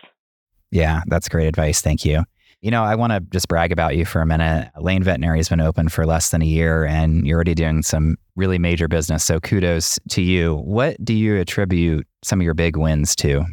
Yeah, 0.71 1.01
that's 1.07 1.29
great 1.29 1.47
advice. 1.47 1.81
Thank 1.81 2.05
you. 2.05 2.23
You 2.61 2.69
know, 2.69 2.83
I 2.83 2.93
want 2.93 3.11
to 3.11 3.19
just 3.19 3.47
brag 3.47 3.71
about 3.71 3.97
you 3.97 4.05
for 4.05 4.21
a 4.21 4.25
minute. 4.25 4.69
Lane 4.77 5.01
Veterinary 5.01 5.39
has 5.39 5.49
been 5.49 5.61
open 5.61 5.89
for 5.89 6.05
less 6.05 6.29
than 6.29 6.43
a 6.43 6.45
year 6.45 6.85
and 6.85 7.25
you're 7.25 7.37
already 7.37 7.55
doing 7.55 7.81
some 7.81 8.17
really 8.35 8.59
major 8.59 8.87
business. 8.87 9.25
So 9.25 9.39
kudos 9.39 9.97
to 10.09 10.21
you. 10.21 10.57
What 10.57 11.03
do 11.03 11.15
you 11.15 11.37
attribute 11.37 12.05
some 12.23 12.39
of 12.39 12.45
your 12.45 12.53
big 12.53 12.77
wins 12.77 13.15
to? 13.17 13.43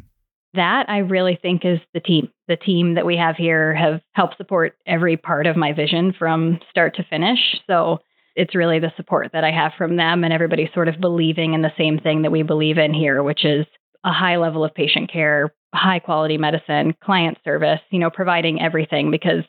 That 0.53 0.91
I 0.91 0.99
really 0.99 1.39
think 1.41 1.65
is 1.65 1.79
the 1.95 2.01
team. 2.01 2.29
The 2.49 2.57
team 2.57 2.95
that 2.95 3.07
we 3.07 3.17
have 3.17 3.37
here 3.37 3.75
have 3.75 4.01
helped 4.13 4.37
support 4.37 4.75
every 4.87 5.17
part 5.17 5.47
of 5.47 5.57
my 5.57 5.73
vision 5.73 6.13
from 6.19 6.59
start 6.69 6.95
to 6.97 7.05
finish. 7.05 7.39
So 7.67 7.99
it's 8.37 8.55
really 8.55 8.79
the 8.79 8.93
support 8.97 9.31
that 9.33 9.45
I 9.45 9.51
have 9.51 9.73
from 9.79 9.97
them 9.97 10.23
and 10.23 10.35
everybody 10.35 10.71
sort 10.75 10.89
of 10.89 11.01
believing 11.01 11.55
in 11.55 11.63
the 11.63 11.73
same 11.79 11.99
thing 11.99 12.23
that 12.23 12.33
we 12.33 12.43
believe 12.43 12.77
in 12.77 12.93
here, 12.93 13.23
which 13.23 13.45
is 13.45 13.65
a 14.05 14.13
high 14.13 14.37
level 14.37 14.65
of 14.65 14.75
patient 14.75 15.11
care, 15.13 15.53
high 15.75 15.99
quality 15.99 16.39
medicine, 16.39 16.95
client 17.03 17.39
service, 17.45 17.81
you 17.91 17.99
know, 17.99 18.11
providing 18.11 18.61
everything 18.61 19.11
because 19.11 19.45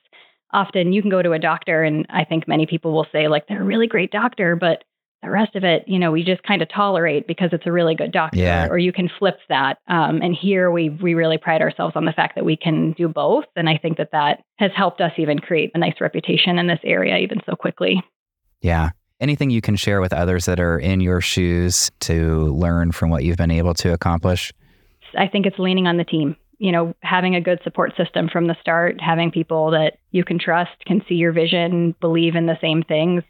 often 0.52 0.94
you 0.94 1.02
can 1.02 1.12
go 1.12 1.22
to 1.22 1.32
a 1.32 1.40
doctor 1.40 1.84
and 1.84 2.06
I 2.10 2.26
think 2.26 2.48
many 2.48 2.66
people 2.66 2.94
will 2.94 3.08
say 3.12 3.28
like 3.28 3.48
they're 3.48 3.62
a 3.62 3.66
really 3.66 3.88
great 3.88 4.12
doctor, 4.12 4.56
but 4.56 4.84
the 5.22 5.30
rest 5.30 5.56
of 5.56 5.64
it, 5.64 5.84
you 5.86 6.00
know, 6.00 6.12
we 6.12 6.24
just 6.24 6.44
kind 6.44 6.62
of 6.62 6.70
tolerate 6.70 7.28
because 7.28 7.50
it's 7.52 7.66
a 7.66 7.72
really 7.72 7.94
good 7.94 8.12
doctor, 8.12 8.40
yeah. 8.40 8.68
or 8.68 8.78
you 8.78 8.94
can 8.94 9.10
flip 9.20 9.38
that. 9.50 9.80
Um, 9.88 10.22
and 10.22 10.34
here 10.34 10.72
we 10.72 10.90
we 10.90 11.14
really 11.14 11.38
pride 11.38 11.62
ourselves 11.62 11.96
on 11.96 12.06
the 12.06 12.14
fact 12.14 12.36
that 12.36 12.46
we 12.46 12.56
can 12.56 12.94
do 12.94 13.10
both, 13.10 13.46
and 13.56 13.68
I 13.68 13.78
think 13.78 13.98
that 13.98 14.12
that 14.14 14.44
has 14.58 14.72
helped 14.74 15.02
us 15.02 15.12
even 15.18 15.40
create 15.40 15.72
a 15.74 15.78
nice 15.78 16.00
reputation 16.00 16.58
in 16.58 16.68
this 16.68 16.80
area 16.86 17.18
even 17.18 17.40
so 17.46 17.56
quickly. 17.56 18.02
Yeah. 18.62 18.92
Anything 19.20 19.50
you 19.50 19.60
can 19.60 19.76
share 19.76 20.00
with 20.00 20.14
others 20.14 20.46
that 20.46 20.62
are 20.62 20.80
in 20.80 21.02
your 21.02 21.20
shoes 21.20 21.92
to 22.02 22.46
learn 22.46 22.94
from 22.94 23.10
what 23.10 23.26
you've 23.26 23.36
been 23.36 23.52
able 23.52 23.74
to 23.76 23.92
accomplish? 23.92 24.54
I 25.18 25.28
think 25.28 25.46
it's 25.46 25.60
leaning 25.60 25.88
on 25.88 25.98
the 25.98 26.04
team. 26.04 26.36
You 26.58 26.74
know, 26.74 26.94
having 27.02 27.36
a 27.36 27.42
good 27.42 27.60
support 27.64 27.96
system 27.96 28.28
from 28.28 28.48
the 28.48 28.56
start, 28.60 29.00
having 29.00 29.32
people 29.32 29.72
that 29.72 30.00
you 30.12 30.26
can 30.26 30.40
trust, 30.40 30.72
can 30.86 31.02
see 31.08 31.16
your 31.16 31.32
vision, 31.32 31.96
believe 32.02 32.36
in 32.36 32.48
the 32.48 32.58
same 32.62 32.84
things 32.84 33.24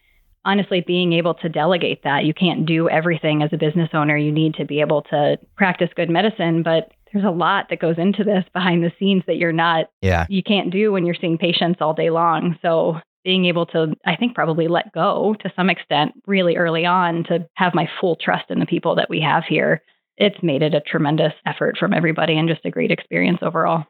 honestly 0.45 0.81
being 0.81 1.13
able 1.13 1.33
to 1.35 1.49
delegate 1.49 2.03
that. 2.03 2.25
You 2.25 2.33
can't 2.33 2.65
do 2.65 2.89
everything 2.89 3.43
as 3.43 3.51
a 3.53 3.57
business 3.57 3.89
owner. 3.93 4.17
You 4.17 4.31
need 4.31 4.55
to 4.55 4.65
be 4.65 4.81
able 4.81 5.03
to 5.03 5.37
practice 5.57 5.89
good 5.95 6.09
medicine, 6.09 6.63
but 6.63 6.91
there's 7.11 7.25
a 7.25 7.31
lot 7.31 7.67
that 7.69 7.79
goes 7.79 7.97
into 7.97 8.23
this 8.23 8.45
behind 8.53 8.83
the 8.83 8.91
scenes 8.99 9.23
that 9.27 9.37
you're 9.37 9.51
not 9.51 9.87
yeah. 10.01 10.25
you 10.29 10.43
can't 10.43 10.71
do 10.71 10.91
when 10.91 11.05
you're 11.05 11.15
seeing 11.19 11.37
patients 11.37 11.79
all 11.81 11.93
day 11.93 12.09
long. 12.09 12.57
So 12.61 12.99
being 13.23 13.45
able 13.45 13.65
to 13.67 13.93
I 14.05 14.15
think 14.15 14.35
probably 14.35 14.67
let 14.67 14.93
go 14.93 15.35
to 15.41 15.51
some 15.55 15.69
extent 15.69 16.13
really 16.25 16.55
early 16.55 16.85
on 16.85 17.23
to 17.25 17.47
have 17.55 17.73
my 17.73 17.89
full 17.99 18.15
trust 18.15 18.45
in 18.49 18.59
the 18.59 18.65
people 18.65 18.95
that 18.95 19.09
we 19.09 19.21
have 19.21 19.43
here. 19.47 19.81
It's 20.19 20.41
made 20.43 20.61
it 20.61 20.73
a 20.73 20.81
tremendous 20.81 21.33
effort 21.45 21.77
from 21.77 21.93
everybody 21.93 22.37
and 22.37 22.47
just 22.47 22.65
a 22.65 22.69
great 22.69 22.91
experience 22.91 23.39
overall. 23.41 23.85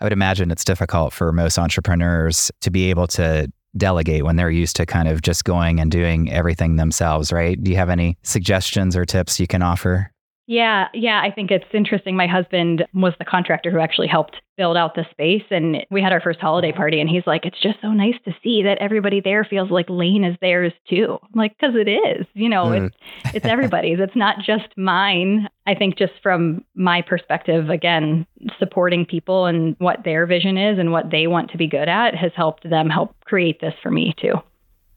I 0.00 0.04
would 0.04 0.12
imagine 0.12 0.50
it's 0.50 0.64
difficult 0.64 1.12
for 1.12 1.32
most 1.32 1.58
entrepreneurs 1.58 2.50
to 2.60 2.70
be 2.70 2.90
able 2.90 3.06
to 3.08 3.50
delegate 3.76 4.24
when 4.24 4.36
they're 4.36 4.50
used 4.50 4.76
to 4.76 4.86
kind 4.86 5.08
of 5.08 5.22
just 5.22 5.44
going 5.44 5.80
and 5.80 5.90
doing 5.90 6.30
everything 6.30 6.76
themselves, 6.76 7.32
right? 7.32 7.62
Do 7.62 7.70
you 7.70 7.76
have 7.76 7.90
any 7.90 8.16
suggestions 8.22 8.96
or 8.96 9.04
tips 9.04 9.40
you 9.40 9.48
can 9.48 9.62
offer? 9.62 10.12
Yeah, 10.46 10.88
yeah, 10.92 11.22
I 11.22 11.30
think 11.30 11.50
it's 11.50 11.64
interesting. 11.72 12.16
My 12.16 12.26
husband 12.26 12.84
was 12.92 13.14
the 13.18 13.24
contractor 13.24 13.70
who 13.70 13.80
actually 13.80 14.08
helped 14.08 14.36
build 14.56 14.76
out 14.76 14.94
the 14.94 15.06
space. 15.10 15.44
And 15.50 15.86
we 15.90 16.02
had 16.02 16.12
our 16.12 16.20
first 16.20 16.38
holiday 16.38 16.70
party, 16.70 17.00
and 17.00 17.08
he's 17.08 17.26
like, 17.26 17.46
it's 17.46 17.60
just 17.60 17.80
so 17.80 17.92
nice 17.92 18.14
to 18.26 18.36
see 18.42 18.62
that 18.62 18.78
everybody 18.78 19.20
there 19.20 19.44
feels 19.44 19.70
like 19.70 19.86
Lane 19.88 20.22
is 20.22 20.36
theirs 20.40 20.72
too. 20.88 21.18
I'm 21.22 21.30
like, 21.34 21.56
because 21.58 21.74
it 21.76 21.88
is, 21.88 22.26
you 22.34 22.48
know, 22.48 22.64
mm. 22.66 22.86
it's, 22.86 23.36
it's 23.36 23.46
everybody's. 23.46 23.98
it's 24.00 24.16
not 24.16 24.36
just 24.44 24.68
mine. 24.76 25.48
I 25.66 25.74
think 25.74 25.96
just 25.96 26.12
from 26.22 26.64
my 26.74 27.00
perspective, 27.00 27.70
again, 27.70 28.26
supporting 28.58 29.06
people 29.06 29.46
and 29.46 29.76
what 29.78 30.04
their 30.04 30.26
vision 30.26 30.58
is 30.58 30.78
and 30.78 30.92
what 30.92 31.10
they 31.10 31.26
want 31.26 31.50
to 31.52 31.58
be 31.58 31.66
good 31.66 31.88
at 31.88 32.14
has 32.14 32.32
helped 32.36 32.68
them 32.68 32.90
help 32.90 33.16
create 33.24 33.60
this 33.60 33.74
for 33.82 33.90
me 33.90 34.14
too. 34.20 34.34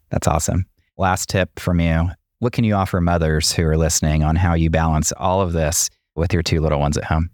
That's 0.10 0.28
awesome. 0.28 0.66
Last 0.98 1.30
tip 1.30 1.58
from 1.58 1.80
you. 1.80 2.10
What 2.40 2.54
can 2.54 2.64
you 2.64 2.76
offer 2.76 3.02
mothers 3.02 3.52
who 3.52 3.66
are 3.66 3.78
listening 3.78 4.24
on 4.24 4.36
how 4.36 4.54
you 4.54 4.70
balance 4.70 5.12
all 5.18 5.42
of 5.42 5.54
this 5.54 5.90
with 6.16 6.34
your 6.34 6.44
two 6.44 6.62
little 6.62 6.80
ones 6.80 6.96
at 6.96 7.06
home? 7.06 7.32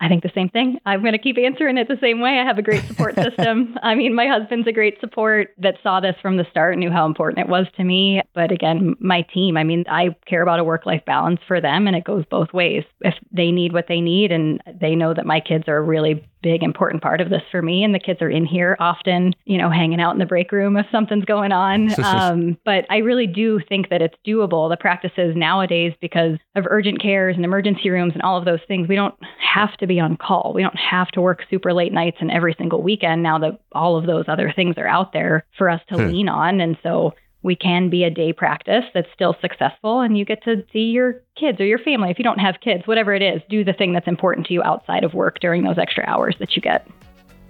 I 0.00 0.08
think 0.08 0.22
the 0.22 0.30
same 0.34 0.48
thing. 0.48 0.78
I'm 0.84 1.00
going 1.00 1.12
to 1.12 1.18
keep 1.18 1.36
answering 1.38 1.78
it 1.78 1.86
the 1.86 1.98
same 2.00 2.20
way. 2.20 2.30
I 2.30 2.44
have 2.44 2.58
a 2.58 2.62
great 2.62 2.84
support 2.84 3.14
system. 3.22 3.76
I 3.82 3.94
mean, 3.94 4.14
my 4.14 4.26
husband's 4.26 4.66
a 4.66 4.72
great 4.72 4.98
support 5.00 5.50
that 5.58 5.76
saw 5.82 6.00
this 6.00 6.16
from 6.20 6.36
the 6.36 6.46
start, 6.50 6.76
knew 6.76 6.90
how 6.90 7.06
important 7.06 7.44
it 7.44 7.48
was 7.48 7.66
to 7.76 7.84
me. 7.84 8.20
But 8.34 8.50
again, 8.50 8.94
my 8.98 9.22
team, 9.34 9.56
I 9.56 9.62
mean, 9.62 9.84
I 9.88 10.16
care 10.26 10.42
about 10.42 10.58
a 10.58 10.64
work 10.64 10.86
life 10.86 11.02
balance 11.04 11.40
for 11.46 11.60
them, 11.60 11.86
and 11.86 11.94
it 11.94 12.04
goes 12.04 12.24
both 12.28 12.52
ways. 12.52 12.82
If 13.00 13.14
they 13.30 13.52
need 13.52 13.72
what 13.72 13.86
they 13.88 14.00
need 14.00 14.32
and 14.32 14.60
they 14.80 14.96
know 14.96 15.14
that 15.14 15.26
my 15.26 15.38
kids 15.40 15.64
are 15.68 15.76
a 15.76 15.82
really 15.82 16.24
big, 16.42 16.62
important 16.62 17.02
part 17.02 17.20
of 17.20 17.30
this 17.30 17.42
for 17.50 17.62
me, 17.62 17.84
and 17.84 17.94
the 17.94 17.98
kids 17.98 18.20
are 18.20 18.30
in 18.30 18.44
here 18.44 18.76
often, 18.80 19.34
you 19.44 19.58
know, 19.58 19.70
hanging 19.70 20.00
out 20.00 20.12
in 20.12 20.18
the 20.18 20.26
break 20.26 20.52
room 20.52 20.76
if 20.76 20.86
something's 20.90 21.24
going 21.24 21.52
on. 21.52 21.90
Um, 22.12 22.58
but 22.64 22.84
I 22.90 22.98
really 22.98 23.26
do 23.26 23.60
think 23.68 23.88
that 23.88 24.02
it's 24.02 24.16
doable. 24.26 24.68
The 24.68 24.76
practices 24.76 25.34
nowadays, 25.36 25.94
because 26.00 26.36
of 26.56 26.64
urgent 26.68 27.00
cares 27.00 27.36
and 27.36 27.44
emergency 27.44 27.90
rooms 27.90 28.12
and 28.12 28.22
all 28.22 28.36
of 28.36 28.44
those 28.44 28.58
things, 28.66 28.88
we 28.88 28.96
don't 28.96 29.14
have 29.38 29.74
to 29.78 29.86
be 29.86 30.00
on 30.00 30.16
call. 30.16 30.52
We 30.54 30.62
don't 30.62 30.76
have 30.76 31.08
to 31.12 31.20
work 31.20 31.44
super 31.48 31.72
late 31.72 31.92
nights 31.92 32.18
and 32.20 32.30
every 32.30 32.54
single 32.58 32.82
weekend 32.82 33.22
now 33.22 33.38
that 33.38 33.60
all 33.72 33.96
of 33.96 34.06
those 34.06 34.24
other 34.28 34.52
things 34.54 34.76
are 34.78 34.86
out 34.86 35.12
there 35.12 35.44
for 35.56 35.70
us 35.70 35.80
to 35.88 35.96
hmm. 35.96 36.08
lean 36.08 36.28
on. 36.28 36.60
And 36.60 36.76
so 36.82 37.14
we 37.42 37.56
can 37.56 37.90
be 37.90 38.04
a 38.04 38.10
day 38.10 38.32
practice 38.32 38.84
that's 38.94 39.08
still 39.14 39.36
successful 39.40 40.00
and 40.00 40.16
you 40.16 40.24
get 40.24 40.42
to 40.44 40.64
see 40.72 40.90
your 40.90 41.20
kids 41.36 41.60
or 41.60 41.66
your 41.66 41.78
family. 41.78 42.10
If 42.10 42.18
you 42.18 42.24
don't 42.24 42.38
have 42.38 42.56
kids, 42.60 42.86
whatever 42.86 43.14
it 43.14 43.22
is, 43.22 43.42
do 43.48 43.64
the 43.64 43.72
thing 43.72 43.92
that's 43.92 44.06
important 44.06 44.46
to 44.46 44.54
you 44.54 44.62
outside 44.62 45.04
of 45.04 45.14
work 45.14 45.40
during 45.40 45.64
those 45.64 45.78
extra 45.78 46.04
hours 46.06 46.36
that 46.38 46.54
you 46.54 46.62
get. 46.62 46.86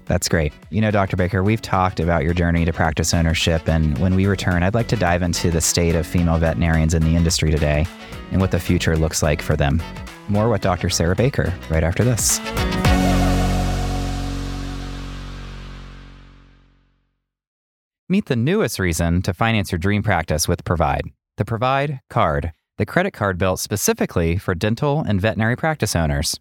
That's 0.06 0.28
great. 0.28 0.52
You 0.70 0.80
know, 0.80 0.90
Dr. 0.90 1.16
Baker, 1.16 1.42
we've 1.42 1.62
talked 1.62 2.00
about 2.00 2.24
your 2.24 2.34
journey 2.34 2.64
to 2.64 2.72
practice 2.72 3.14
ownership. 3.14 3.68
And 3.68 3.96
when 3.98 4.14
we 4.14 4.26
return, 4.26 4.62
I'd 4.62 4.74
like 4.74 4.88
to 4.88 4.96
dive 4.96 5.22
into 5.22 5.50
the 5.50 5.60
state 5.60 5.94
of 5.94 6.06
female 6.06 6.38
veterinarians 6.38 6.92
in 6.92 7.02
the 7.02 7.14
industry 7.14 7.50
today 7.50 7.86
and 8.32 8.40
what 8.40 8.50
the 8.50 8.60
future 8.60 8.96
looks 8.96 9.22
like 9.22 9.40
for 9.40 9.56
them. 9.56 9.80
More 10.28 10.48
with 10.48 10.60
Dr. 10.60 10.90
Sarah 10.90 11.16
Baker 11.16 11.54
right 11.70 11.84
after 11.84 12.02
this. 12.02 12.40
Meet 18.08 18.26
the 18.26 18.36
newest 18.36 18.78
reason 18.78 19.22
to 19.22 19.32
finance 19.32 19.70
your 19.70 19.78
dream 19.78 20.02
practice 20.02 20.48
with 20.48 20.64
Provide, 20.64 21.10
the 21.36 21.44
Provide 21.44 22.00
Card, 22.10 22.52
the 22.76 22.84
credit 22.84 23.12
card 23.12 23.38
built 23.38 23.60
specifically 23.60 24.36
for 24.36 24.54
dental 24.54 25.00
and 25.06 25.20
veterinary 25.20 25.56
practice 25.56 25.94
owners. 25.94 26.38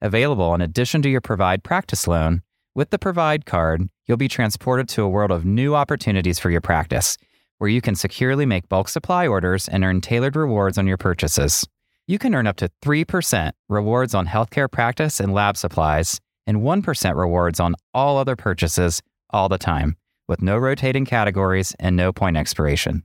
Available 0.00 0.54
in 0.54 0.60
addition 0.60 1.02
to 1.02 1.10
your 1.10 1.20
Provide 1.20 1.64
practice 1.64 2.06
loan, 2.06 2.42
with 2.74 2.90
the 2.90 2.98
Provide 2.98 3.44
Card, 3.44 3.88
you'll 4.06 4.16
be 4.16 4.28
transported 4.28 4.88
to 4.90 5.02
a 5.02 5.08
world 5.08 5.32
of 5.32 5.44
new 5.44 5.74
opportunities 5.74 6.38
for 6.38 6.50
your 6.50 6.60
practice, 6.60 7.18
where 7.58 7.68
you 7.68 7.80
can 7.80 7.96
securely 7.96 8.46
make 8.46 8.68
bulk 8.68 8.88
supply 8.88 9.26
orders 9.26 9.66
and 9.68 9.84
earn 9.84 10.00
tailored 10.00 10.36
rewards 10.36 10.78
on 10.78 10.86
your 10.86 10.96
purchases. 10.96 11.66
You 12.06 12.18
can 12.18 12.34
earn 12.34 12.46
up 12.46 12.56
to 12.56 12.70
3% 12.82 13.50
rewards 13.68 14.14
on 14.14 14.28
healthcare 14.28 14.70
practice 14.70 15.18
and 15.18 15.34
lab 15.34 15.56
supplies, 15.56 16.20
and 16.46 16.58
1% 16.58 17.16
rewards 17.16 17.60
on 17.60 17.74
all 17.92 18.16
other 18.16 18.36
purchases 18.36 19.02
all 19.30 19.48
the 19.48 19.58
time, 19.58 19.96
with 20.30 20.40
no 20.40 20.56
rotating 20.56 21.04
categories 21.04 21.74
and 21.78 21.96
no 21.96 22.12
point 22.12 22.38
expiration. 22.38 23.02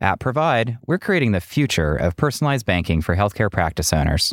At 0.00 0.20
Provide, 0.20 0.78
we're 0.86 0.98
creating 0.98 1.32
the 1.32 1.40
future 1.40 1.96
of 1.96 2.16
personalized 2.16 2.66
banking 2.66 3.00
for 3.00 3.16
healthcare 3.16 3.50
practice 3.50 3.92
owners. 3.92 4.32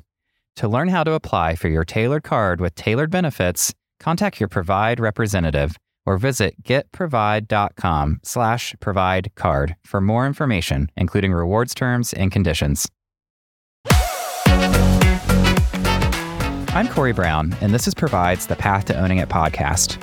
To 0.57 0.67
learn 0.67 0.89
how 0.89 1.03
to 1.03 1.13
apply 1.13 1.55
for 1.55 1.69
your 1.69 1.83
tailored 1.83 2.23
card 2.23 2.61
with 2.61 2.75
tailored 2.75 3.09
benefits, 3.09 3.73
contact 3.99 4.39
your 4.39 4.49
Provide 4.49 4.99
representative 4.99 5.75
or 6.05 6.17
visit 6.17 6.61
getprovide.com 6.63 8.19
slash 8.23 8.75
provide 8.79 9.31
card 9.35 9.75
for 9.83 9.99
more 9.99 10.27
information, 10.27 10.91
including 10.95 11.33
rewards 11.33 11.73
terms 11.73 12.13
and 12.13 12.31
conditions. 12.31 12.87
I'm 16.75 16.89
Corey 16.89 17.13
Brown, 17.13 17.55
and 17.61 17.73
this 17.73 17.87
is 17.87 17.93
Provide's 17.93 18.47
the 18.47 18.55
Path 18.57 18.85
to 18.85 18.99
Owning 18.99 19.19
It 19.19 19.29
podcast. 19.29 19.97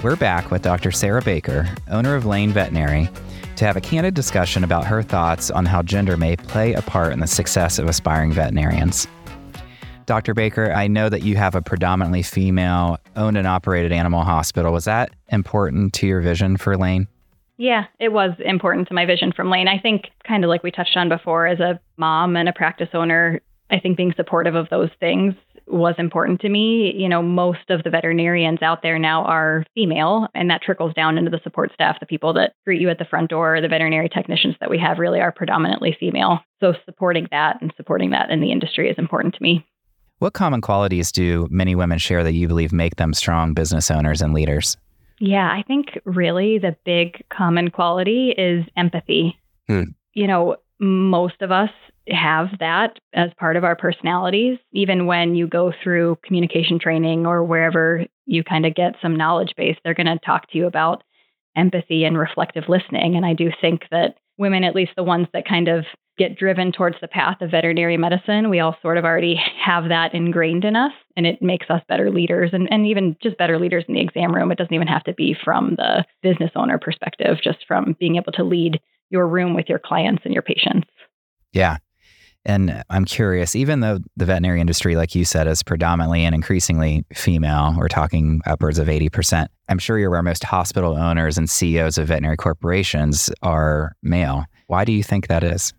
We're 0.00 0.14
back 0.14 0.52
with 0.52 0.62
Dr. 0.62 0.92
Sarah 0.92 1.22
Baker, 1.22 1.68
owner 1.90 2.14
of 2.14 2.24
Lane 2.24 2.52
Veterinary, 2.52 3.10
to 3.56 3.64
have 3.64 3.76
a 3.76 3.80
candid 3.80 4.14
discussion 4.14 4.62
about 4.62 4.86
her 4.86 5.02
thoughts 5.02 5.50
on 5.50 5.66
how 5.66 5.82
gender 5.82 6.16
may 6.16 6.36
play 6.36 6.72
a 6.74 6.82
part 6.82 7.12
in 7.12 7.18
the 7.18 7.26
success 7.26 7.80
of 7.80 7.88
aspiring 7.88 8.30
veterinarians. 8.30 9.08
Dr. 10.06 10.34
Baker, 10.34 10.72
I 10.72 10.86
know 10.86 11.08
that 11.08 11.24
you 11.24 11.34
have 11.34 11.56
a 11.56 11.60
predominantly 11.60 12.22
female 12.22 12.98
owned 13.16 13.36
and 13.36 13.48
operated 13.48 13.90
animal 13.90 14.22
hospital. 14.22 14.72
Was 14.72 14.84
that 14.84 15.10
important 15.30 15.94
to 15.94 16.06
your 16.06 16.20
vision 16.20 16.56
for 16.58 16.76
Lane? 16.76 17.08
Yeah, 17.56 17.86
it 17.98 18.12
was 18.12 18.30
important 18.38 18.86
to 18.88 18.94
my 18.94 19.04
vision 19.04 19.32
from 19.32 19.50
Lane. 19.50 19.66
I 19.66 19.80
think, 19.80 20.04
kind 20.24 20.44
of 20.44 20.48
like 20.48 20.62
we 20.62 20.70
touched 20.70 20.96
on 20.96 21.08
before, 21.08 21.48
as 21.48 21.58
a 21.58 21.80
mom 21.96 22.36
and 22.36 22.48
a 22.48 22.52
practice 22.52 22.90
owner, 22.94 23.40
I 23.68 23.80
think 23.80 23.96
being 23.96 24.14
supportive 24.16 24.54
of 24.54 24.68
those 24.70 24.90
things 25.00 25.34
was 25.70 25.94
important 25.98 26.40
to 26.40 26.48
me. 26.48 26.94
You 26.96 27.08
know, 27.08 27.22
most 27.22 27.70
of 27.70 27.82
the 27.82 27.90
veterinarians 27.90 28.62
out 28.62 28.82
there 28.82 28.98
now 28.98 29.24
are 29.24 29.64
female, 29.74 30.28
and 30.34 30.50
that 30.50 30.62
trickles 30.62 30.94
down 30.94 31.18
into 31.18 31.30
the 31.30 31.40
support 31.42 31.72
staff. 31.72 32.00
The 32.00 32.06
people 32.06 32.32
that 32.34 32.54
greet 32.64 32.80
you 32.80 32.88
at 32.90 32.98
the 32.98 33.04
front 33.04 33.30
door, 33.30 33.60
the 33.60 33.68
veterinary 33.68 34.08
technicians 34.08 34.56
that 34.60 34.70
we 34.70 34.78
have 34.78 34.98
really 34.98 35.20
are 35.20 35.32
predominantly 35.32 35.96
female. 35.98 36.40
So 36.60 36.74
supporting 36.84 37.28
that 37.30 37.60
and 37.60 37.72
supporting 37.76 38.10
that 38.10 38.30
in 38.30 38.40
the 38.40 38.52
industry 38.52 38.88
is 38.90 38.98
important 38.98 39.34
to 39.34 39.42
me. 39.42 39.66
What 40.18 40.32
common 40.32 40.60
qualities 40.60 41.12
do 41.12 41.46
many 41.48 41.76
women 41.76 41.98
share 41.98 42.24
that 42.24 42.32
you 42.32 42.48
believe 42.48 42.72
make 42.72 42.96
them 42.96 43.14
strong 43.14 43.54
business 43.54 43.90
owners 43.90 44.20
and 44.20 44.34
leaders? 44.34 44.76
Yeah, 45.20 45.48
I 45.48 45.62
think 45.66 45.98
really 46.04 46.58
the 46.58 46.76
big 46.84 47.24
common 47.28 47.70
quality 47.70 48.34
is 48.36 48.64
empathy. 48.76 49.38
Hmm. 49.68 49.82
You 50.14 50.26
know, 50.26 50.56
most 50.80 51.40
of 51.40 51.50
us 51.50 51.70
have 52.08 52.48
that 52.60 52.98
as 53.12 53.30
part 53.38 53.56
of 53.56 53.64
our 53.64 53.76
personalities. 53.76 54.58
Even 54.72 55.06
when 55.06 55.34
you 55.34 55.46
go 55.46 55.72
through 55.82 56.18
communication 56.24 56.78
training 56.78 57.26
or 57.26 57.44
wherever 57.44 58.04
you 58.26 58.44
kind 58.44 58.64
of 58.66 58.74
get 58.74 58.94
some 59.02 59.16
knowledge 59.16 59.54
base, 59.56 59.76
they're 59.82 59.94
going 59.94 60.06
to 60.06 60.18
talk 60.24 60.50
to 60.50 60.58
you 60.58 60.66
about 60.66 61.02
empathy 61.56 62.04
and 62.04 62.16
reflective 62.16 62.64
listening. 62.68 63.16
And 63.16 63.26
I 63.26 63.34
do 63.34 63.50
think 63.60 63.82
that 63.90 64.16
women, 64.38 64.64
at 64.64 64.74
least 64.74 64.92
the 64.96 65.02
ones 65.02 65.26
that 65.32 65.48
kind 65.48 65.68
of 65.68 65.84
get 66.16 66.36
driven 66.36 66.72
towards 66.72 66.96
the 67.00 67.08
path 67.08 67.40
of 67.40 67.50
veterinary 67.50 67.96
medicine, 67.96 68.50
we 68.50 68.60
all 68.60 68.76
sort 68.82 68.98
of 68.98 69.04
already 69.04 69.40
have 69.64 69.88
that 69.88 70.14
ingrained 70.14 70.64
in 70.64 70.76
us. 70.76 70.92
And 71.16 71.26
it 71.26 71.40
makes 71.40 71.70
us 71.70 71.82
better 71.88 72.10
leaders 72.10 72.50
and, 72.52 72.68
and 72.72 72.86
even 72.86 73.16
just 73.22 73.38
better 73.38 73.58
leaders 73.58 73.84
in 73.88 73.94
the 73.94 74.00
exam 74.00 74.34
room. 74.34 74.50
It 74.50 74.58
doesn't 74.58 74.74
even 74.74 74.88
have 74.88 75.04
to 75.04 75.14
be 75.14 75.36
from 75.44 75.76
the 75.76 76.04
business 76.22 76.50
owner 76.56 76.78
perspective, 76.78 77.38
just 77.42 77.58
from 77.66 77.96
being 77.98 78.16
able 78.16 78.32
to 78.32 78.44
lead 78.44 78.80
your 79.10 79.26
room 79.26 79.54
with 79.54 79.68
your 79.68 79.78
clients 79.78 80.22
and 80.24 80.34
your 80.34 80.42
patients. 80.42 80.88
Yeah. 81.52 81.78
And 82.44 82.82
I'm 82.88 83.04
curious, 83.04 83.54
even 83.54 83.80
though 83.80 83.98
the 84.16 84.24
veterinary 84.24 84.60
industry, 84.60 84.96
like 84.96 85.14
you 85.14 85.24
said, 85.24 85.46
is 85.46 85.62
predominantly 85.62 86.24
and 86.24 86.34
increasingly 86.34 87.04
female, 87.12 87.74
we're 87.76 87.88
talking 87.88 88.40
upwards 88.46 88.78
of 88.78 88.88
80%. 88.88 89.48
I'm 89.68 89.78
sure 89.78 89.98
you're 89.98 90.08
aware 90.08 90.22
most 90.22 90.44
hospital 90.44 90.96
owners 90.96 91.36
and 91.36 91.50
CEOs 91.50 91.98
of 91.98 92.08
veterinary 92.08 92.36
corporations 92.36 93.30
are 93.42 93.96
male. 94.02 94.44
Why 94.68 94.84
do 94.84 94.92
you 94.92 95.02
think 95.02 95.26
that 95.28 95.44
is? 95.44 95.74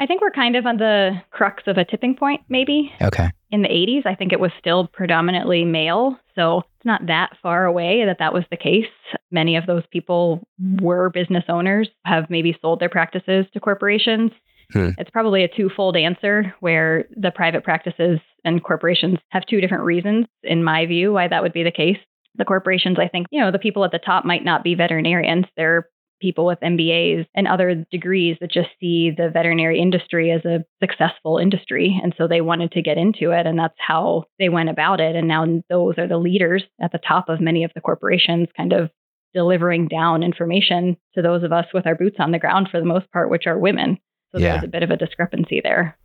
I 0.00 0.06
think 0.06 0.20
we're 0.20 0.30
kind 0.30 0.56
of 0.56 0.66
on 0.66 0.78
the 0.78 1.20
crux 1.30 1.62
of 1.66 1.76
a 1.76 1.84
tipping 1.84 2.16
point, 2.16 2.40
maybe. 2.48 2.92
Okay. 3.02 3.30
In 3.50 3.62
the 3.62 3.68
80s, 3.68 4.06
I 4.06 4.14
think 4.14 4.32
it 4.32 4.40
was 4.40 4.52
still 4.58 4.86
predominantly 4.86 5.64
male. 5.64 6.16
So 6.34 6.58
it's 6.58 6.84
not 6.84 7.06
that 7.06 7.36
far 7.42 7.64
away 7.64 8.04
that 8.06 8.18
that 8.20 8.32
was 8.32 8.44
the 8.50 8.56
case. 8.56 8.86
Many 9.30 9.56
of 9.56 9.66
those 9.66 9.82
people 9.90 10.46
were 10.80 11.10
business 11.10 11.44
owners, 11.48 11.88
have 12.04 12.30
maybe 12.30 12.56
sold 12.62 12.80
their 12.80 12.88
practices 12.88 13.46
to 13.52 13.60
corporations. 13.60 14.30
Hmm. 14.72 14.90
It's 14.98 15.10
probably 15.10 15.42
a 15.42 15.48
twofold 15.48 15.96
answer 15.96 16.54
where 16.60 17.06
the 17.16 17.32
private 17.32 17.64
practices 17.64 18.20
and 18.44 18.62
corporations 18.62 19.18
have 19.30 19.44
two 19.46 19.60
different 19.60 19.84
reasons, 19.84 20.26
in 20.44 20.62
my 20.62 20.86
view, 20.86 21.12
why 21.12 21.26
that 21.26 21.42
would 21.42 21.52
be 21.52 21.64
the 21.64 21.72
case. 21.72 21.98
The 22.36 22.44
corporations, 22.44 22.98
I 23.00 23.08
think, 23.08 23.26
you 23.30 23.40
know, 23.40 23.50
the 23.50 23.58
people 23.58 23.84
at 23.84 23.90
the 23.90 23.98
top 23.98 24.24
might 24.24 24.44
not 24.44 24.62
be 24.62 24.76
veterinarians. 24.76 25.46
They're 25.56 25.88
people 26.20 26.46
with 26.46 26.60
MBAs 26.60 27.26
and 27.34 27.48
other 27.48 27.86
degrees 27.90 28.36
that 28.40 28.52
just 28.52 28.68
see 28.78 29.10
the 29.10 29.30
veterinary 29.30 29.80
industry 29.80 30.30
as 30.30 30.44
a 30.44 30.64
successful 30.80 31.38
industry. 31.38 31.98
And 32.02 32.14
so 32.16 32.28
they 32.28 32.40
wanted 32.40 32.72
to 32.72 32.82
get 32.82 32.98
into 32.98 33.30
it. 33.30 33.46
And 33.46 33.58
that's 33.58 33.78
how 33.78 34.24
they 34.38 34.48
went 34.48 34.68
about 34.68 35.00
it. 35.00 35.16
And 35.16 35.28
now 35.28 35.44
those 35.68 35.94
are 35.98 36.08
the 36.08 36.18
leaders 36.18 36.64
at 36.80 36.92
the 36.92 36.98
top 36.98 37.28
of 37.28 37.40
many 37.40 37.64
of 37.64 37.72
the 37.74 37.80
corporations, 37.80 38.48
kind 38.56 38.72
of 38.72 38.90
delivering 39.34 39.88
down 39.88 40.22
information 40.22 40.96
to 41.14 41.22
those 41.22 41.42
of 41.42 41.52
us 41.52 41.66
with 41.72 41.86
our 41.86 41.94
boots 41.94 42.16
on 42.18 42.32
the 42.32 42.38
ground 42.38 42.68
for 42.70 42.80
the 42.80 42.86
most 42.86 43.10
part, 43.12 43.30
which 43.30 43.46
are 43.46 43.58
women. 43.58 43.98
So 44.32 44.40
yeah. 44.40 44.52
there's 44.52 44.64
a 44.64 44.68
bit 44.68 44.82
of 44.82 44.90
a 44.90 44.96
discrepancy 44.96 45.60
there. 45.62 45.96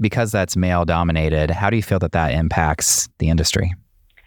Because 0.00 0.32
that's 0.32 0.56
male 0.56 0.84
dominated, 0.84 1.50
how 1.50 1.70
do 1.70 1.76
you 1.76 1.82
feel 1.82 2.00
that 2.00 2.12
that 2.12 2.32
impacts 2.32 3.08
the 3.18 3.28
industry? 3.28 3.74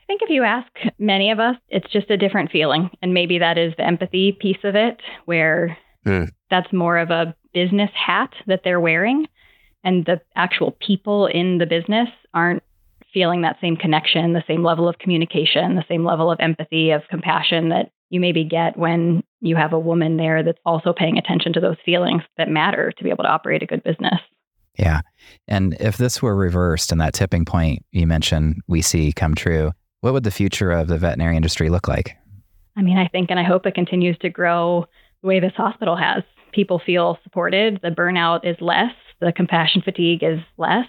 I 0.07 0.13
think 0.13 0.21
if 0.21 0.29
you 0.29 0.43
ask 0.43 0.71
many 0.99 1.31
of 1.31 1.39
us, 1.39 1.57
it's 1.67 1.91
just 1.91 2.09
a 2.09 2.15
different 2.15 2.49
feeling. 2.49 2.89
And 3.01 3.13
maybe 3.13 3.39
that 3.39 3.57
is 3.57 3.73
the 3.77 3.85
empathy 3.85 4.31
piece 4.31 4.63
of 4.63 4.73
it, 4.73 5.01
where 5.25 5.77
mm. 6.05 6.29
that's 6.49 6.71
more 6.71 6.97
of 6.97 7.09
a 7.09 7.35
business 7.53 7.89
hat 7.93 8.33
that 8.45 8.61
they're 8.63 8.79
wearing. 8.79 9.27
And 9.83 10.05
the 10.05 10.21
actual 10.37 10.77
people 10.79 11.25
in 11.25 11.57
the 11.57 11.65
business 11.65 12.07
aren't 12.33 12.63
feeling 13.13 13.41
that 13.41 13.57
same 13.59 13.75
connection, 13.75 14.31
the 14.31 14.43
same 14.47 14.63
level 14.63 14.87
of 14.87 14.97
communication, 14.97 15.75
the 15.75 15.85
same 15.89 16.05
level 16.05 16.31
of 16.31 16.39
empathy, 16.39 16.91
of 16.91 17.01
compassion 17.09 17.69
that 17.69 17.91
you 18.09 18.21
maybe 18.21 18.45
get 18.45 18.77
when 18.77 19.23
you 19.41 19.57
have 19.57 19.73
a 19.73 19.79
woman 19.79 20.15
there 20.15 20.41
that's 20.41 20.59
also 20.65 20.93
paying 20.93 21.17
attention 21.17 21.51
to 21.51 21.59
those 21.59 21.77
feelings 21.83 22.21
that 22.37 22.49
matter 22.49 22.93
to 22.97 23.03
be 23.03 23.09
able 23.09 23.23
to 23.23 23.29
operate 23.29 23.61
a 23.61 23.65
good 23.65 23.83
business. 23.83 24.19
Yeah. 24.77 25.01
And 25.47 25.75
if 25.79 25.97
this 25.97 26.21
were 26.21 26.35
reversed 26.35 26.91
and 26.91 27.01
that 27.01 27.13
tipping 27.13 27.43
point 27.43 27.83
you 27.91 28.07
mentioned 28.07 28.61
we 28.67 28.81
see 28.81 29.11
come 29.11 29.35
true, 29.35 29.71
what 30.01 30.13
would 30.13 30.23
the 30.23 30.31
future 30.31 30.71
of 30.71 30.87
the 30.87 30.97
veterinary 30.97 31.35
industry 31.35 31.69
look 31.69 31.87
like? 31.87 32.15
I 32.75 32.81
mean, 32.81 32.97
I 32.97 33.07
think 33.07 33.31
and 33.31 33.39
I 33.39 33.43
hope 33.43 33.65
it 33.65 33.75
continues 33.75 34.17
to 34.19 34.29
grow 34.29 34.85
the 35.21 35.27
way 35.27 35.39
this 35.39 35.53
hospital 35.55 35.95
has. 35.95 36.23
People 36.53 36.81
feel 36.83 37.17
supported, 37.23 37.79
the 37.81 37.89
burnout 37.89 38.45
is 38.45 38.55
less, 38.61 38.93
the 39.19 39.31
compassion 39.31 39.81
fatigue 39.81 40.23
is 40.23 40.39
less. 40.57 40.85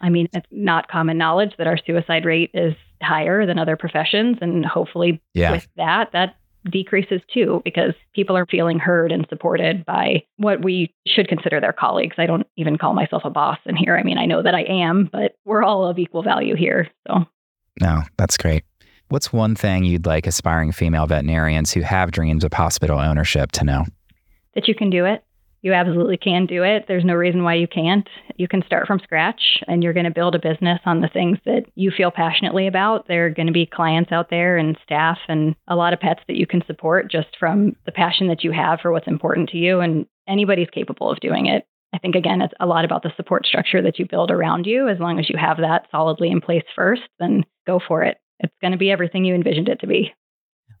I 0.00 0.10
mean, 0.10 0.28
it's 0.32 0.46
not 0.50 0.88
common 0.88 1.18
knowledge 1.18 1.54
that 1.58 1.66
our 1.66 1.78
suicide 1.86 2.24
rate 2.24 2.50
is 2.54 2.74
higher 3.02 3.46
than 3.46 3.58
other 3.58 3.76
professions. 3.76 4.38
And 4.40 4.64
hopefully, 4.64 5.22
yeah. 5.34 5.52
with 5.52 5.66
that, 5.76 6.10
that 6.12 6.36
decreases 6.70 7.20
too 7.32 7.62
because 7.64 7.94
people 8.14 8.36
are 8.36 8.46
feeling 8.46 8.78
heard 8.78 9.12
and 9.12 9.26
supported 9.28 9.84
by 9.86 10.24
what 10.36 10.64
we 10.64 10.92
should 11.06 11.28
consider 11.28 11.60
their 11.60 11.72
colleagues. 11.72 12.16
I 12.18 12.26
don't 12.26 12.46
even 12.56 12.76
call 12.76 12.94
myself 12.94 13.22
a 13.24 13.30
boss 13.30 13.58
in 13.66 13.76
here. 13.76 13.96
I 13.96 14.02
mean, 14.02 14.18
I 14.18 14.26
know 14.26 14.42
that 14.42 14.54
I 14.54 14.62
am, 14.62 15.08
but 15.10 15.36
we're 15.44 15.62
all 15.62 15.86
of 15.86 15.98
equal 15.98 16.22
value 16.22 16.56
here. 16.56 16.88
So, 17.06 17.24
no, 17.80 18.02
that's 18.16 18.36
great. 18.36 18.64
What's 19.08 19.32
one 19.32 19.54
thing 19.54 19.84
you'd 19.84 20.06
like 20.06 20.26
aspiring 20.26 20.72
female 20.72 21.06
veterinarians 21.06 21.72
who 21.72 21.82
have 21.82 22.10
dreams 22.10 22.42
of 22.42 22.52
hospital 22.52 22.98
ownership 22.98 23.52
to 23.52 23.64
know? 23.64 23.84
That 24.54 24.66
you 24.66 24.74
can 24.74 24.90
do 24.90 25.04
it. 25.04 25.22
You 25.62 25.72
absolutely 25.72 26.16
can 26.16 26.46
do 26.46 26.62
it. 26.62 26.84
There's 26.86 27.04
no 27.04 27.14
reason 27.14 27.42
why 27.42 27.54
you 27.54 27.66
can't. 27.66 28.08
You 28.36 28.46
can 28.46 28.62
start 28.64 28.86
from 28.86 29.00
scratch 29.00 29.40
and 29.66 29.82
you're 29.82 29.92
going 29.92 30.04
to 30.04 30.12
build 30.12 30.34
a 30.34 30.38
business 30.38 30.80
on 30.84 31.00
the 31.00 31.08
things 31.08 31.38
that 31.44 31.64
you 31.74 31.90
feel 31.90 32.10
passionately 32.10 32.66
about. 32.66 33.08
There 33.08 33.26
are 33.26 33.30
going 33.30 33.48
to 33.48 33.52
be 33.52 33.66
clients 33.66 34.12
out 34.12 34.30
there 34.30 34.58
and 34.58 34.78
staff 34.84 35.18
and 35.28 35.56
a 35.66 35.74
lot 35.74 35.92
of 35.92 36.00
pets 36.00 36.20
that 36.28 36.36
you 36.36 36.46
can 36.46 36.62
support 36.66 37.10
just 37.10 37.28
from 37.38 37.74
the 37.84 37.92
passion 37.92 38.28
that 38.28 38.44
you 38.44 38.52
have 38.52 38.80
for 38.80 38.92
what's 38.92 39.08
important 39.08 39.48
to 39.50 39.56
you. 39.56 39.80
And 39.80 40.06
anybody's 40.28 40.70
capable 40.70 41.10
of 41.10 41.20
doing 41.20 41.46
it. 41.46 41.66
I 41.96 41.98
think, 41.98 42.14
again, 42.14 42.42
it's 42.42 42.52
a 42.60 42.66
lot 42.66 42.84
about 42.84 43.02
the 43.02 43.12
support 43.16 43.46
structure 43.46 43.80
that 43.80 43.98
you 43.98 44.04
build 44.06 44.30
around 44.30 44.66
you. 44.66 44.86
As 44.86 44.98
long 45.00 45.18
as 45.18 45.30
you 45.30 45.38
have 45.38 45.56
that 45.56 45.86
solidly 45.90 46.30
in 46.30 46.42
place 46.42 46.62
first, 46.74 47.00
then 47.18 47.42
go 47.66 47.80
for 47.88 48.02
it. 48.02 48.18
It's 48.40 48.52
going 48.60 48.72
to 48.72 48.76
be 48.76 48.90
everything 48.90 49.24
you 49.24 49.34
envisioned 49.34 49.70
it 49.70 49.80
to 49.80 49.86
be. 49.86 50.12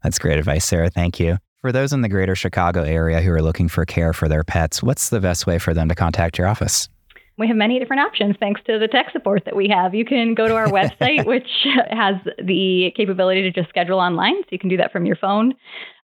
That's 0.02 0.18
great 0.18 0.38
advice, 0.38 0.66
Sarah. 0.66 0.90
Thank 0.90 1.18
you. 1.18 1.38
For 1.62 1.72
those 1.72 1.94
in 1.94 2.02
the 2.02 2.10
greater 2.10 2.36
Chicago 2.36 2.82
area 2.82 3.22
who 3.22 3.32
are 3.32 3.40
looking 3.40 3.66
for 3.66 3.86
care 3.86 4.12
for 4.12 4.28
their 4.28 4.44
pets, 4.44 4.82
what's 4.82 5.08
the 5.08 5.20
best 5.20 5.46
way 5.46 5.58
for 5.58 5.72
them 5.72 5.88
to 5.88 5.94
contact 5.94 6.36
your 6.36 6.48
office? 6.48 6.90
We 7.38 7.48
have 7.48 7.56
many 7.56 7.78
different 7.78 8.00
options 8.00 8.36
thanks 8.38 8.60
to 8.66 8.78
the 8.78 8.88
tech 8.88 9.06
support 9.12 9.46
that 9.46 9.56
we 9.56 9.68
have. 9.68 9.94
You 9.94 10.04
can 10.04 10.34
go 10.34 10.48
to 10.48 10.54
our 10.54 10.66
website, 10.68 11.24
which 11.24 11.48
has 11.90 12.16
the 12.36 12.92
capability 12.94 13.40
to 13.40 13.50
just 13.50 13.70
schedule 13.70 14.00
online. 14.00 14.42
So 14.42 14.48
you 14.50 14.58
can 14.58 14.68
do 14.68 14.76
that 14.76 14.92
from 14.92 15.06
your 15.06 15.16
phone. 15.16 15.54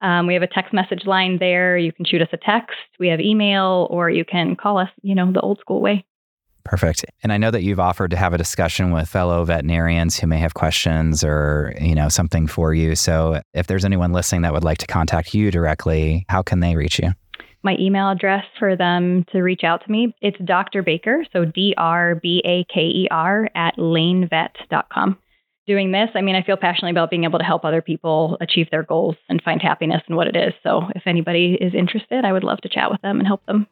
Um, 0.01 0.27
we 0.27 0.35
have 0.35 0.43
a 0.43 0.49
text 0.49 0.73
message 0.73 1.07
line 1.07 1.39
there. 1.39 1.77
You 1.77 1.93
can 1.93 2.05
shoot 2.05 2.23
us 2.23 2.29
a 2.33 2.37
text. 2.37 2.77
We 2.99 3.09
have 3.09 3.21
email, 3.21 3.89
or 3.91 4.11
you 4.11 4.25
can 4.25 4.55
call 4.57 4.79
us, 4.79 4.91
you 5.03 5.15
know, 5.15 5.33
the 5.33 5.41
old 5.41 5.59
school 5.59 5.81
way. 5.81 6.05
Perfect. 6.65 7.05
And 7.23 7.33
I 7.33 7.39
know 7.39 7.51
that 7.51 7.63
you've 7.63 7.81
offered 7.81 8.11
to 8.11 8.17
have 8.19 8.35
a 8.35 8.39
discussion 8.39 8.93
with 8.93 9.09
fellow 9.09 9.43
veterinarians 9.45 10.19
who 10.19 10.27
may 10.27 10.39
have 10.39 10.53
questions 10.53 11.25
or, 11.25 11.75
you 11.81 11.95
know, 11.95 12.11
something 12.11 12.47
for 12.47 12.75
you. 12.75 12.95
So 12.95 13.41
if 13.55 13.69
there's 13.69 13.87
anyone 13.87 14.13
listening 14.13 14.43
that 14.43 14.53
would 14.53 14.65
like 14.65 14.79
to 14.79 14.87
contact 14.87 15.33
you 15.33 15.51
directly, 15.51 16.27
how 16.29 16.43
can 16.43 16.61
they 16.61 16.77
reach 16.77 16.99
you? 16.99 17.13
My 17.63 17.75
email 17.81 18.11
address 18.11 18.45
for 18.59 18.77
them 18.77 19.25
to 19.33 19.41
reach 19.41 19.65
out 19.65 19.83
to 19.85 19.91
me, 19.91 20.15
it's 20.21 20.37
Dr. 20.45 20.83
Baker, 20.83 21.25
so 21.33 21.45
D 21.47 21.75
R 21.77 22.17
B 22.17 22.43
A 22.45 22.65
K 22.73 22.83
E 22.83 23.09
R 23.11 23.49
at 23.55 23.77
lanevet.com. 23.77 25.19
Doing 25.69 25.93
this, 25.93 26.09
I 26.15 26.23
mean, 26.23 26.35
I 26.35 26.43
feel 26.43 26.57
passionately 26.57 26.93
about 26.93 27.11
being 27.11 27.25
able 27.25 27.39
to 27.39 27.45
help 27.45 27.63
other 27.63 27.83
people 27.83 28.39
achieve 28.41 28.71
their 28.71 28.83
goals 28.83 29.17
and 29.29 29.43
find 29.43 29.61
happiness 29.61 30.01
in 30.09 30.17
what 30.17 30.27
it 30.27 30.35
is. 30.35 30.55
So 30.63 30.89
if 30.97 31.03
anybody 31.07 31.59
is 31.61 31.75
interested, 31.75 32.25
I 32.25 32.33
would 32.33 32.43
love 32.43 32.63
to 32.63 32.71
chat 32.71 32.91
with 32.91 33.03
them 33.03 33.19
and 33.19 33.27
help 33.27 33.45
them. 33.45 33.67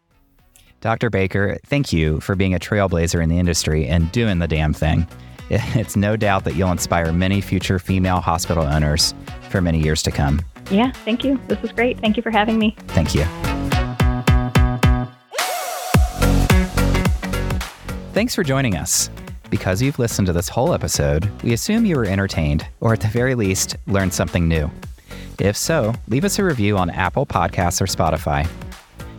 Dr. 0.83 1.09
Baker, 1.09 1.57
thank 1.65 1.95
you 1.95 2.21
for 2.21 2.35
being 2.35 2.55
a 2.55 2.59
trailblazer 2.59 3.23
in 3.23 3.31
the 3.31 3.39
industry 3.39 3.87
and 3.87 4.13
doing 4.13 4.41
the 4.41 4.47
damn 4.47 4.75
thing. 4.75 5.09
It's 5.49 5.97
no 5.97 6.17
doubt 6.17 6.45
that 6.45 6.57
you'll 6.57 6.73
inspire 6.73 7.13
many 7.13 7.41
future 7.41 7.79
female 7.79 8.21
hospital 8.21 8.65
owners 8.65 9.15
for 9.49 9.63
many 9.63 9.79
years 9.79 10.03
to 10.03 10.11
come. 10.11 10.43
Yeah, 10.73 10.91
thank 11.05 11.25
you. 11.25 11.41
This 11.47 11.63
was 11.63 11.71
great. 11.71 12.01
Thank 12.01 12.17
you 12.17 12.23
for 12.23 12.33
having 12.33 12.59
me. 12.59 12.77
Thank 12.89 13.15
you. 13.15 13.25
Thanks 18.13 18.35
for 18.35 18.43
joining 18.43 18.77
us. 18.77 19.09
Because 19.51 19.81
you've 19.81 19.99
listened 19.99 20.27
to 20.27 20.33
this 20.33 20.49
whole 20.49 20.75
episode, 20.75 21.31
we 21.43 21.53
assume 21.53 21.87
you 21.87 21.97
were 21.97 22.05
entertained, 22.05 22.67
or 22.81 22.93
at 22.93 23.01
the 23.01 23.09
very 23.09 23.35
least, 23.35 23.77
learned 23.87 24.13
something 24.13 24.49
new. 24.49 24.71
If 25.39 25.57
so, 25.57 25.95
leave 26.09 26.25
us 26.25 26.39
a 26.39 26.45
review 26.45 26.77
on 26.77 26.91
Apple 26.91 27.27
Podcasts 27.27 27.81
or 27.81 27.87
Spotify. 27.87 28.49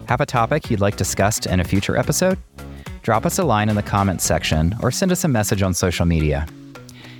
Have 0.07 0.21
a 0.21 0.25
topic 0.25 0.69
you'd 0.69 0.81
like 0.81 0.97
discussed 0.97 1.45
in 1.45 1.59
a 1.59 1.63
future 1.63 1.95
episode? 1.95 2.37
Drop 3.03 3.25
us 3.25 3.39
a 3.39 3.43
line 3.43 3.69
in 3.69 3.75
the 3.75 3.83
comments 3.83 4.25
section 4.25 4.75
or 4.81 4.91
send 4.91 5.11
us 5.11 5.23
a 5.23 5.27
message 5.29 5.61
on 5.61 5.73
social 5.73 6.05
media. 6.05 6.45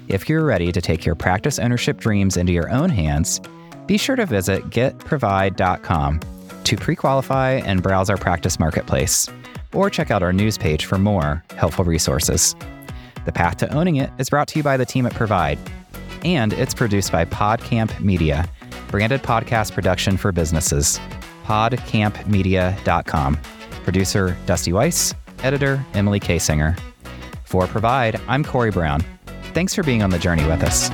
If 0.08 0.28
you're 0.28 0.44
ready 0.44 0.72
to 0.72 0.82
take 0.82 1.06
your 1.06 1.16
practice 1.16 1.60
ownership 1.60 1.98
dreams 1.98 2.38
into 2.38 2.52
your 2.52 2.70
own 2.70 2.90
hands, 2.90 3.40
be 3.86 3.98
sure 3.98 4.16
to 4.16 4.26
visit 4.26 4.70
getprovide.com 4.70 6.20
to 6.66 6.76
pre 6.76 6.96
qualify 6.96 7.52
and 7.52 7.82
browse 7.82 8.10
our 8.10 8.18
practice 8.18 8.60
marketplace, 8.60 9.30
or 9.74 9.90
check 9.90 10.12
out 10.12 10.24
our 10.24 10.34
news 10.34 10.58
page 10.58 10.84
for 10.86 10.98
more 10.98 11.44
helpful 11.56 11.86
resources. 11.86 12.56
The 13.28 13.34
Path 13.34 13.58
to 13.58 13.72
Owning 13.76 13.98
It 13.98 14.10
is 14.20 14.30
brought 14.30 14.48
to 14.48 14.60
you 14.60 14.64
by 14.64 14.78
the 14.78 14.86
team 14.86 15.06
at 15.06 15.14
Provide, 15.14 15.60
and 16.24 16.54
it's 16.54 16.74
produced 16.74 17.12
by 17.12 17.26
PodCamp 17.26 18.00
Media, 18.00 18.48
branded 18.88 19.22
podcast 19.22 19.74
production 19.74 20.16
for 20.16 20.32
businesses 20.32 20.98
podcampmedia.com. 21.44 23.38
Producer 23.84 24.38
Dusty 24.46 24.72
Weiss, 24.72 25.14
editor 25.44 25.86
Emily 25.94 26.22
Kasinger. 26.22 26.80
For 27.44 27.68
Provide, 27.68 28.18
I'm 28.30 28.46
Corey 28.46 28.72
Brown. 28.72 29.04
Thanks 29.54 29.76
for 29.76 29.84
being 29.84 30.04
on 30.04 30.10
the 30.10 30.20
journey 30.20 30.46
with 30.46 30.64
us. 30.64 30.90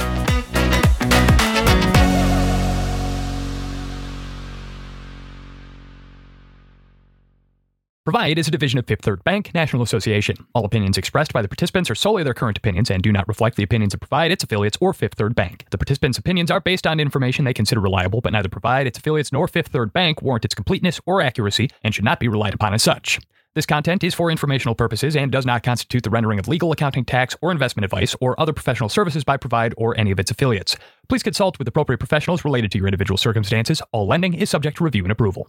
Provide 8.06 8.38
is 8.38 8.50
a 8.50 8.52
division 8.52 8.78
of 8.80 8.86
Fifth 8.86 9.04
Third 9.04 9.24
Bank 9.24 9.54
National 9.54 9.82
Association. 9.82 10.36
All 10.54 10.66
opinions 10.66 10.98
expressed 10.98 11.32
by 11.32 11.42
the 11.42 11.48
participants 11.48 11.90
are 11.90 11.96
solely 11.96 12.22
their 12.22 12.34
current 12.34 12.58
opinions 12.58 12.92
and 12.92 13.02
do 13.02 13.14
not 13.14 13.26
reflect 13.30 13.56
the 13.56 13.64
opinions 13.64 13.94
of 13.94 14.02
Provide, 14.02 14.30
its 14.30 14.44
affiliates, 14.44 14.78
or 14.82 14.92
Fifth 14.92 15.14
Third 15.14 15.36
Bank. 15.36 15.64
The 15.70 15.78
participants' 15.78 16.18
opinions 16.18 16.52
are 16.52 16.60
based 16.60 16.86
on 16.86 17.00
information 17.00 17.46
they 17.46 17.54
consider 17.54 17.80
reliable, 17.80 18.20
but 18.20 18.34
neither 18.34 18.50
Provide, 18.50 18.88
its 18.88 19.00
affiliates, 19.00 19.32
nor 19.32 19.48
Fifth 19.48 19.70
Third 19.70 19.94
Bank 19.94 20.22
warrant 20.22 20.44
its 20.44 20.54
completeness 20.54 21.00
or 21.06 21.22
accuracy 21.22 21.70
and 21.82 21.96
should 21.96 22.04
not 22.04 22.20
be 22.20 22.28
relied 22.28 22.54
upon 22.54 22.74
as 22.74 22.84
such. 22.84 23.22
This 23.56 23.66
content 23.66 24.04
is 24.04 24.14
for 24.14 24.30
informational 24.30 24.76
purposes 24.76 25.16
and 25.16 25.32
does 25.32 25.46
not 25.46 25.64
constitute 25.64 26.04
the 26.04 26.10
rendering 26.10 26.40
of 26.40 26.50
legal, 26.50 26.74
accounting, 26.74 27.06
tax, 27.06 27.38
or 27.42 27.54
investment 27.54 27.86
advice 27.86 28.18
or 28.20 28.38
other 28.38 28.52
professional 28.52 28.90
services 28.90 29.24
by 29.24 29.38
Provide 29.38 29.74
or 29.78 29.98
any 29.98 30.12
of 30.12 30.20
its 30.20 30.30
affiliates. 30.30 30.76
Please 31.08 31.24
consult 31.24 31.58
with 31.58 31.70
appropriate 31.70 32.00
professionals 32.00 32.44
related 32.44 32.70
to 32.74 32.80
your 32.80 32.88
individual 32.88 33.18
circumstances. 33.18 33.82
All 33.94 34.08
lending 34.08 34.34
is 34.34 34.50
subject 34.50 34.76
to 34.80 34.84
review 34.84 35.04
and 35.04 35.12
approval. 35.14 35.48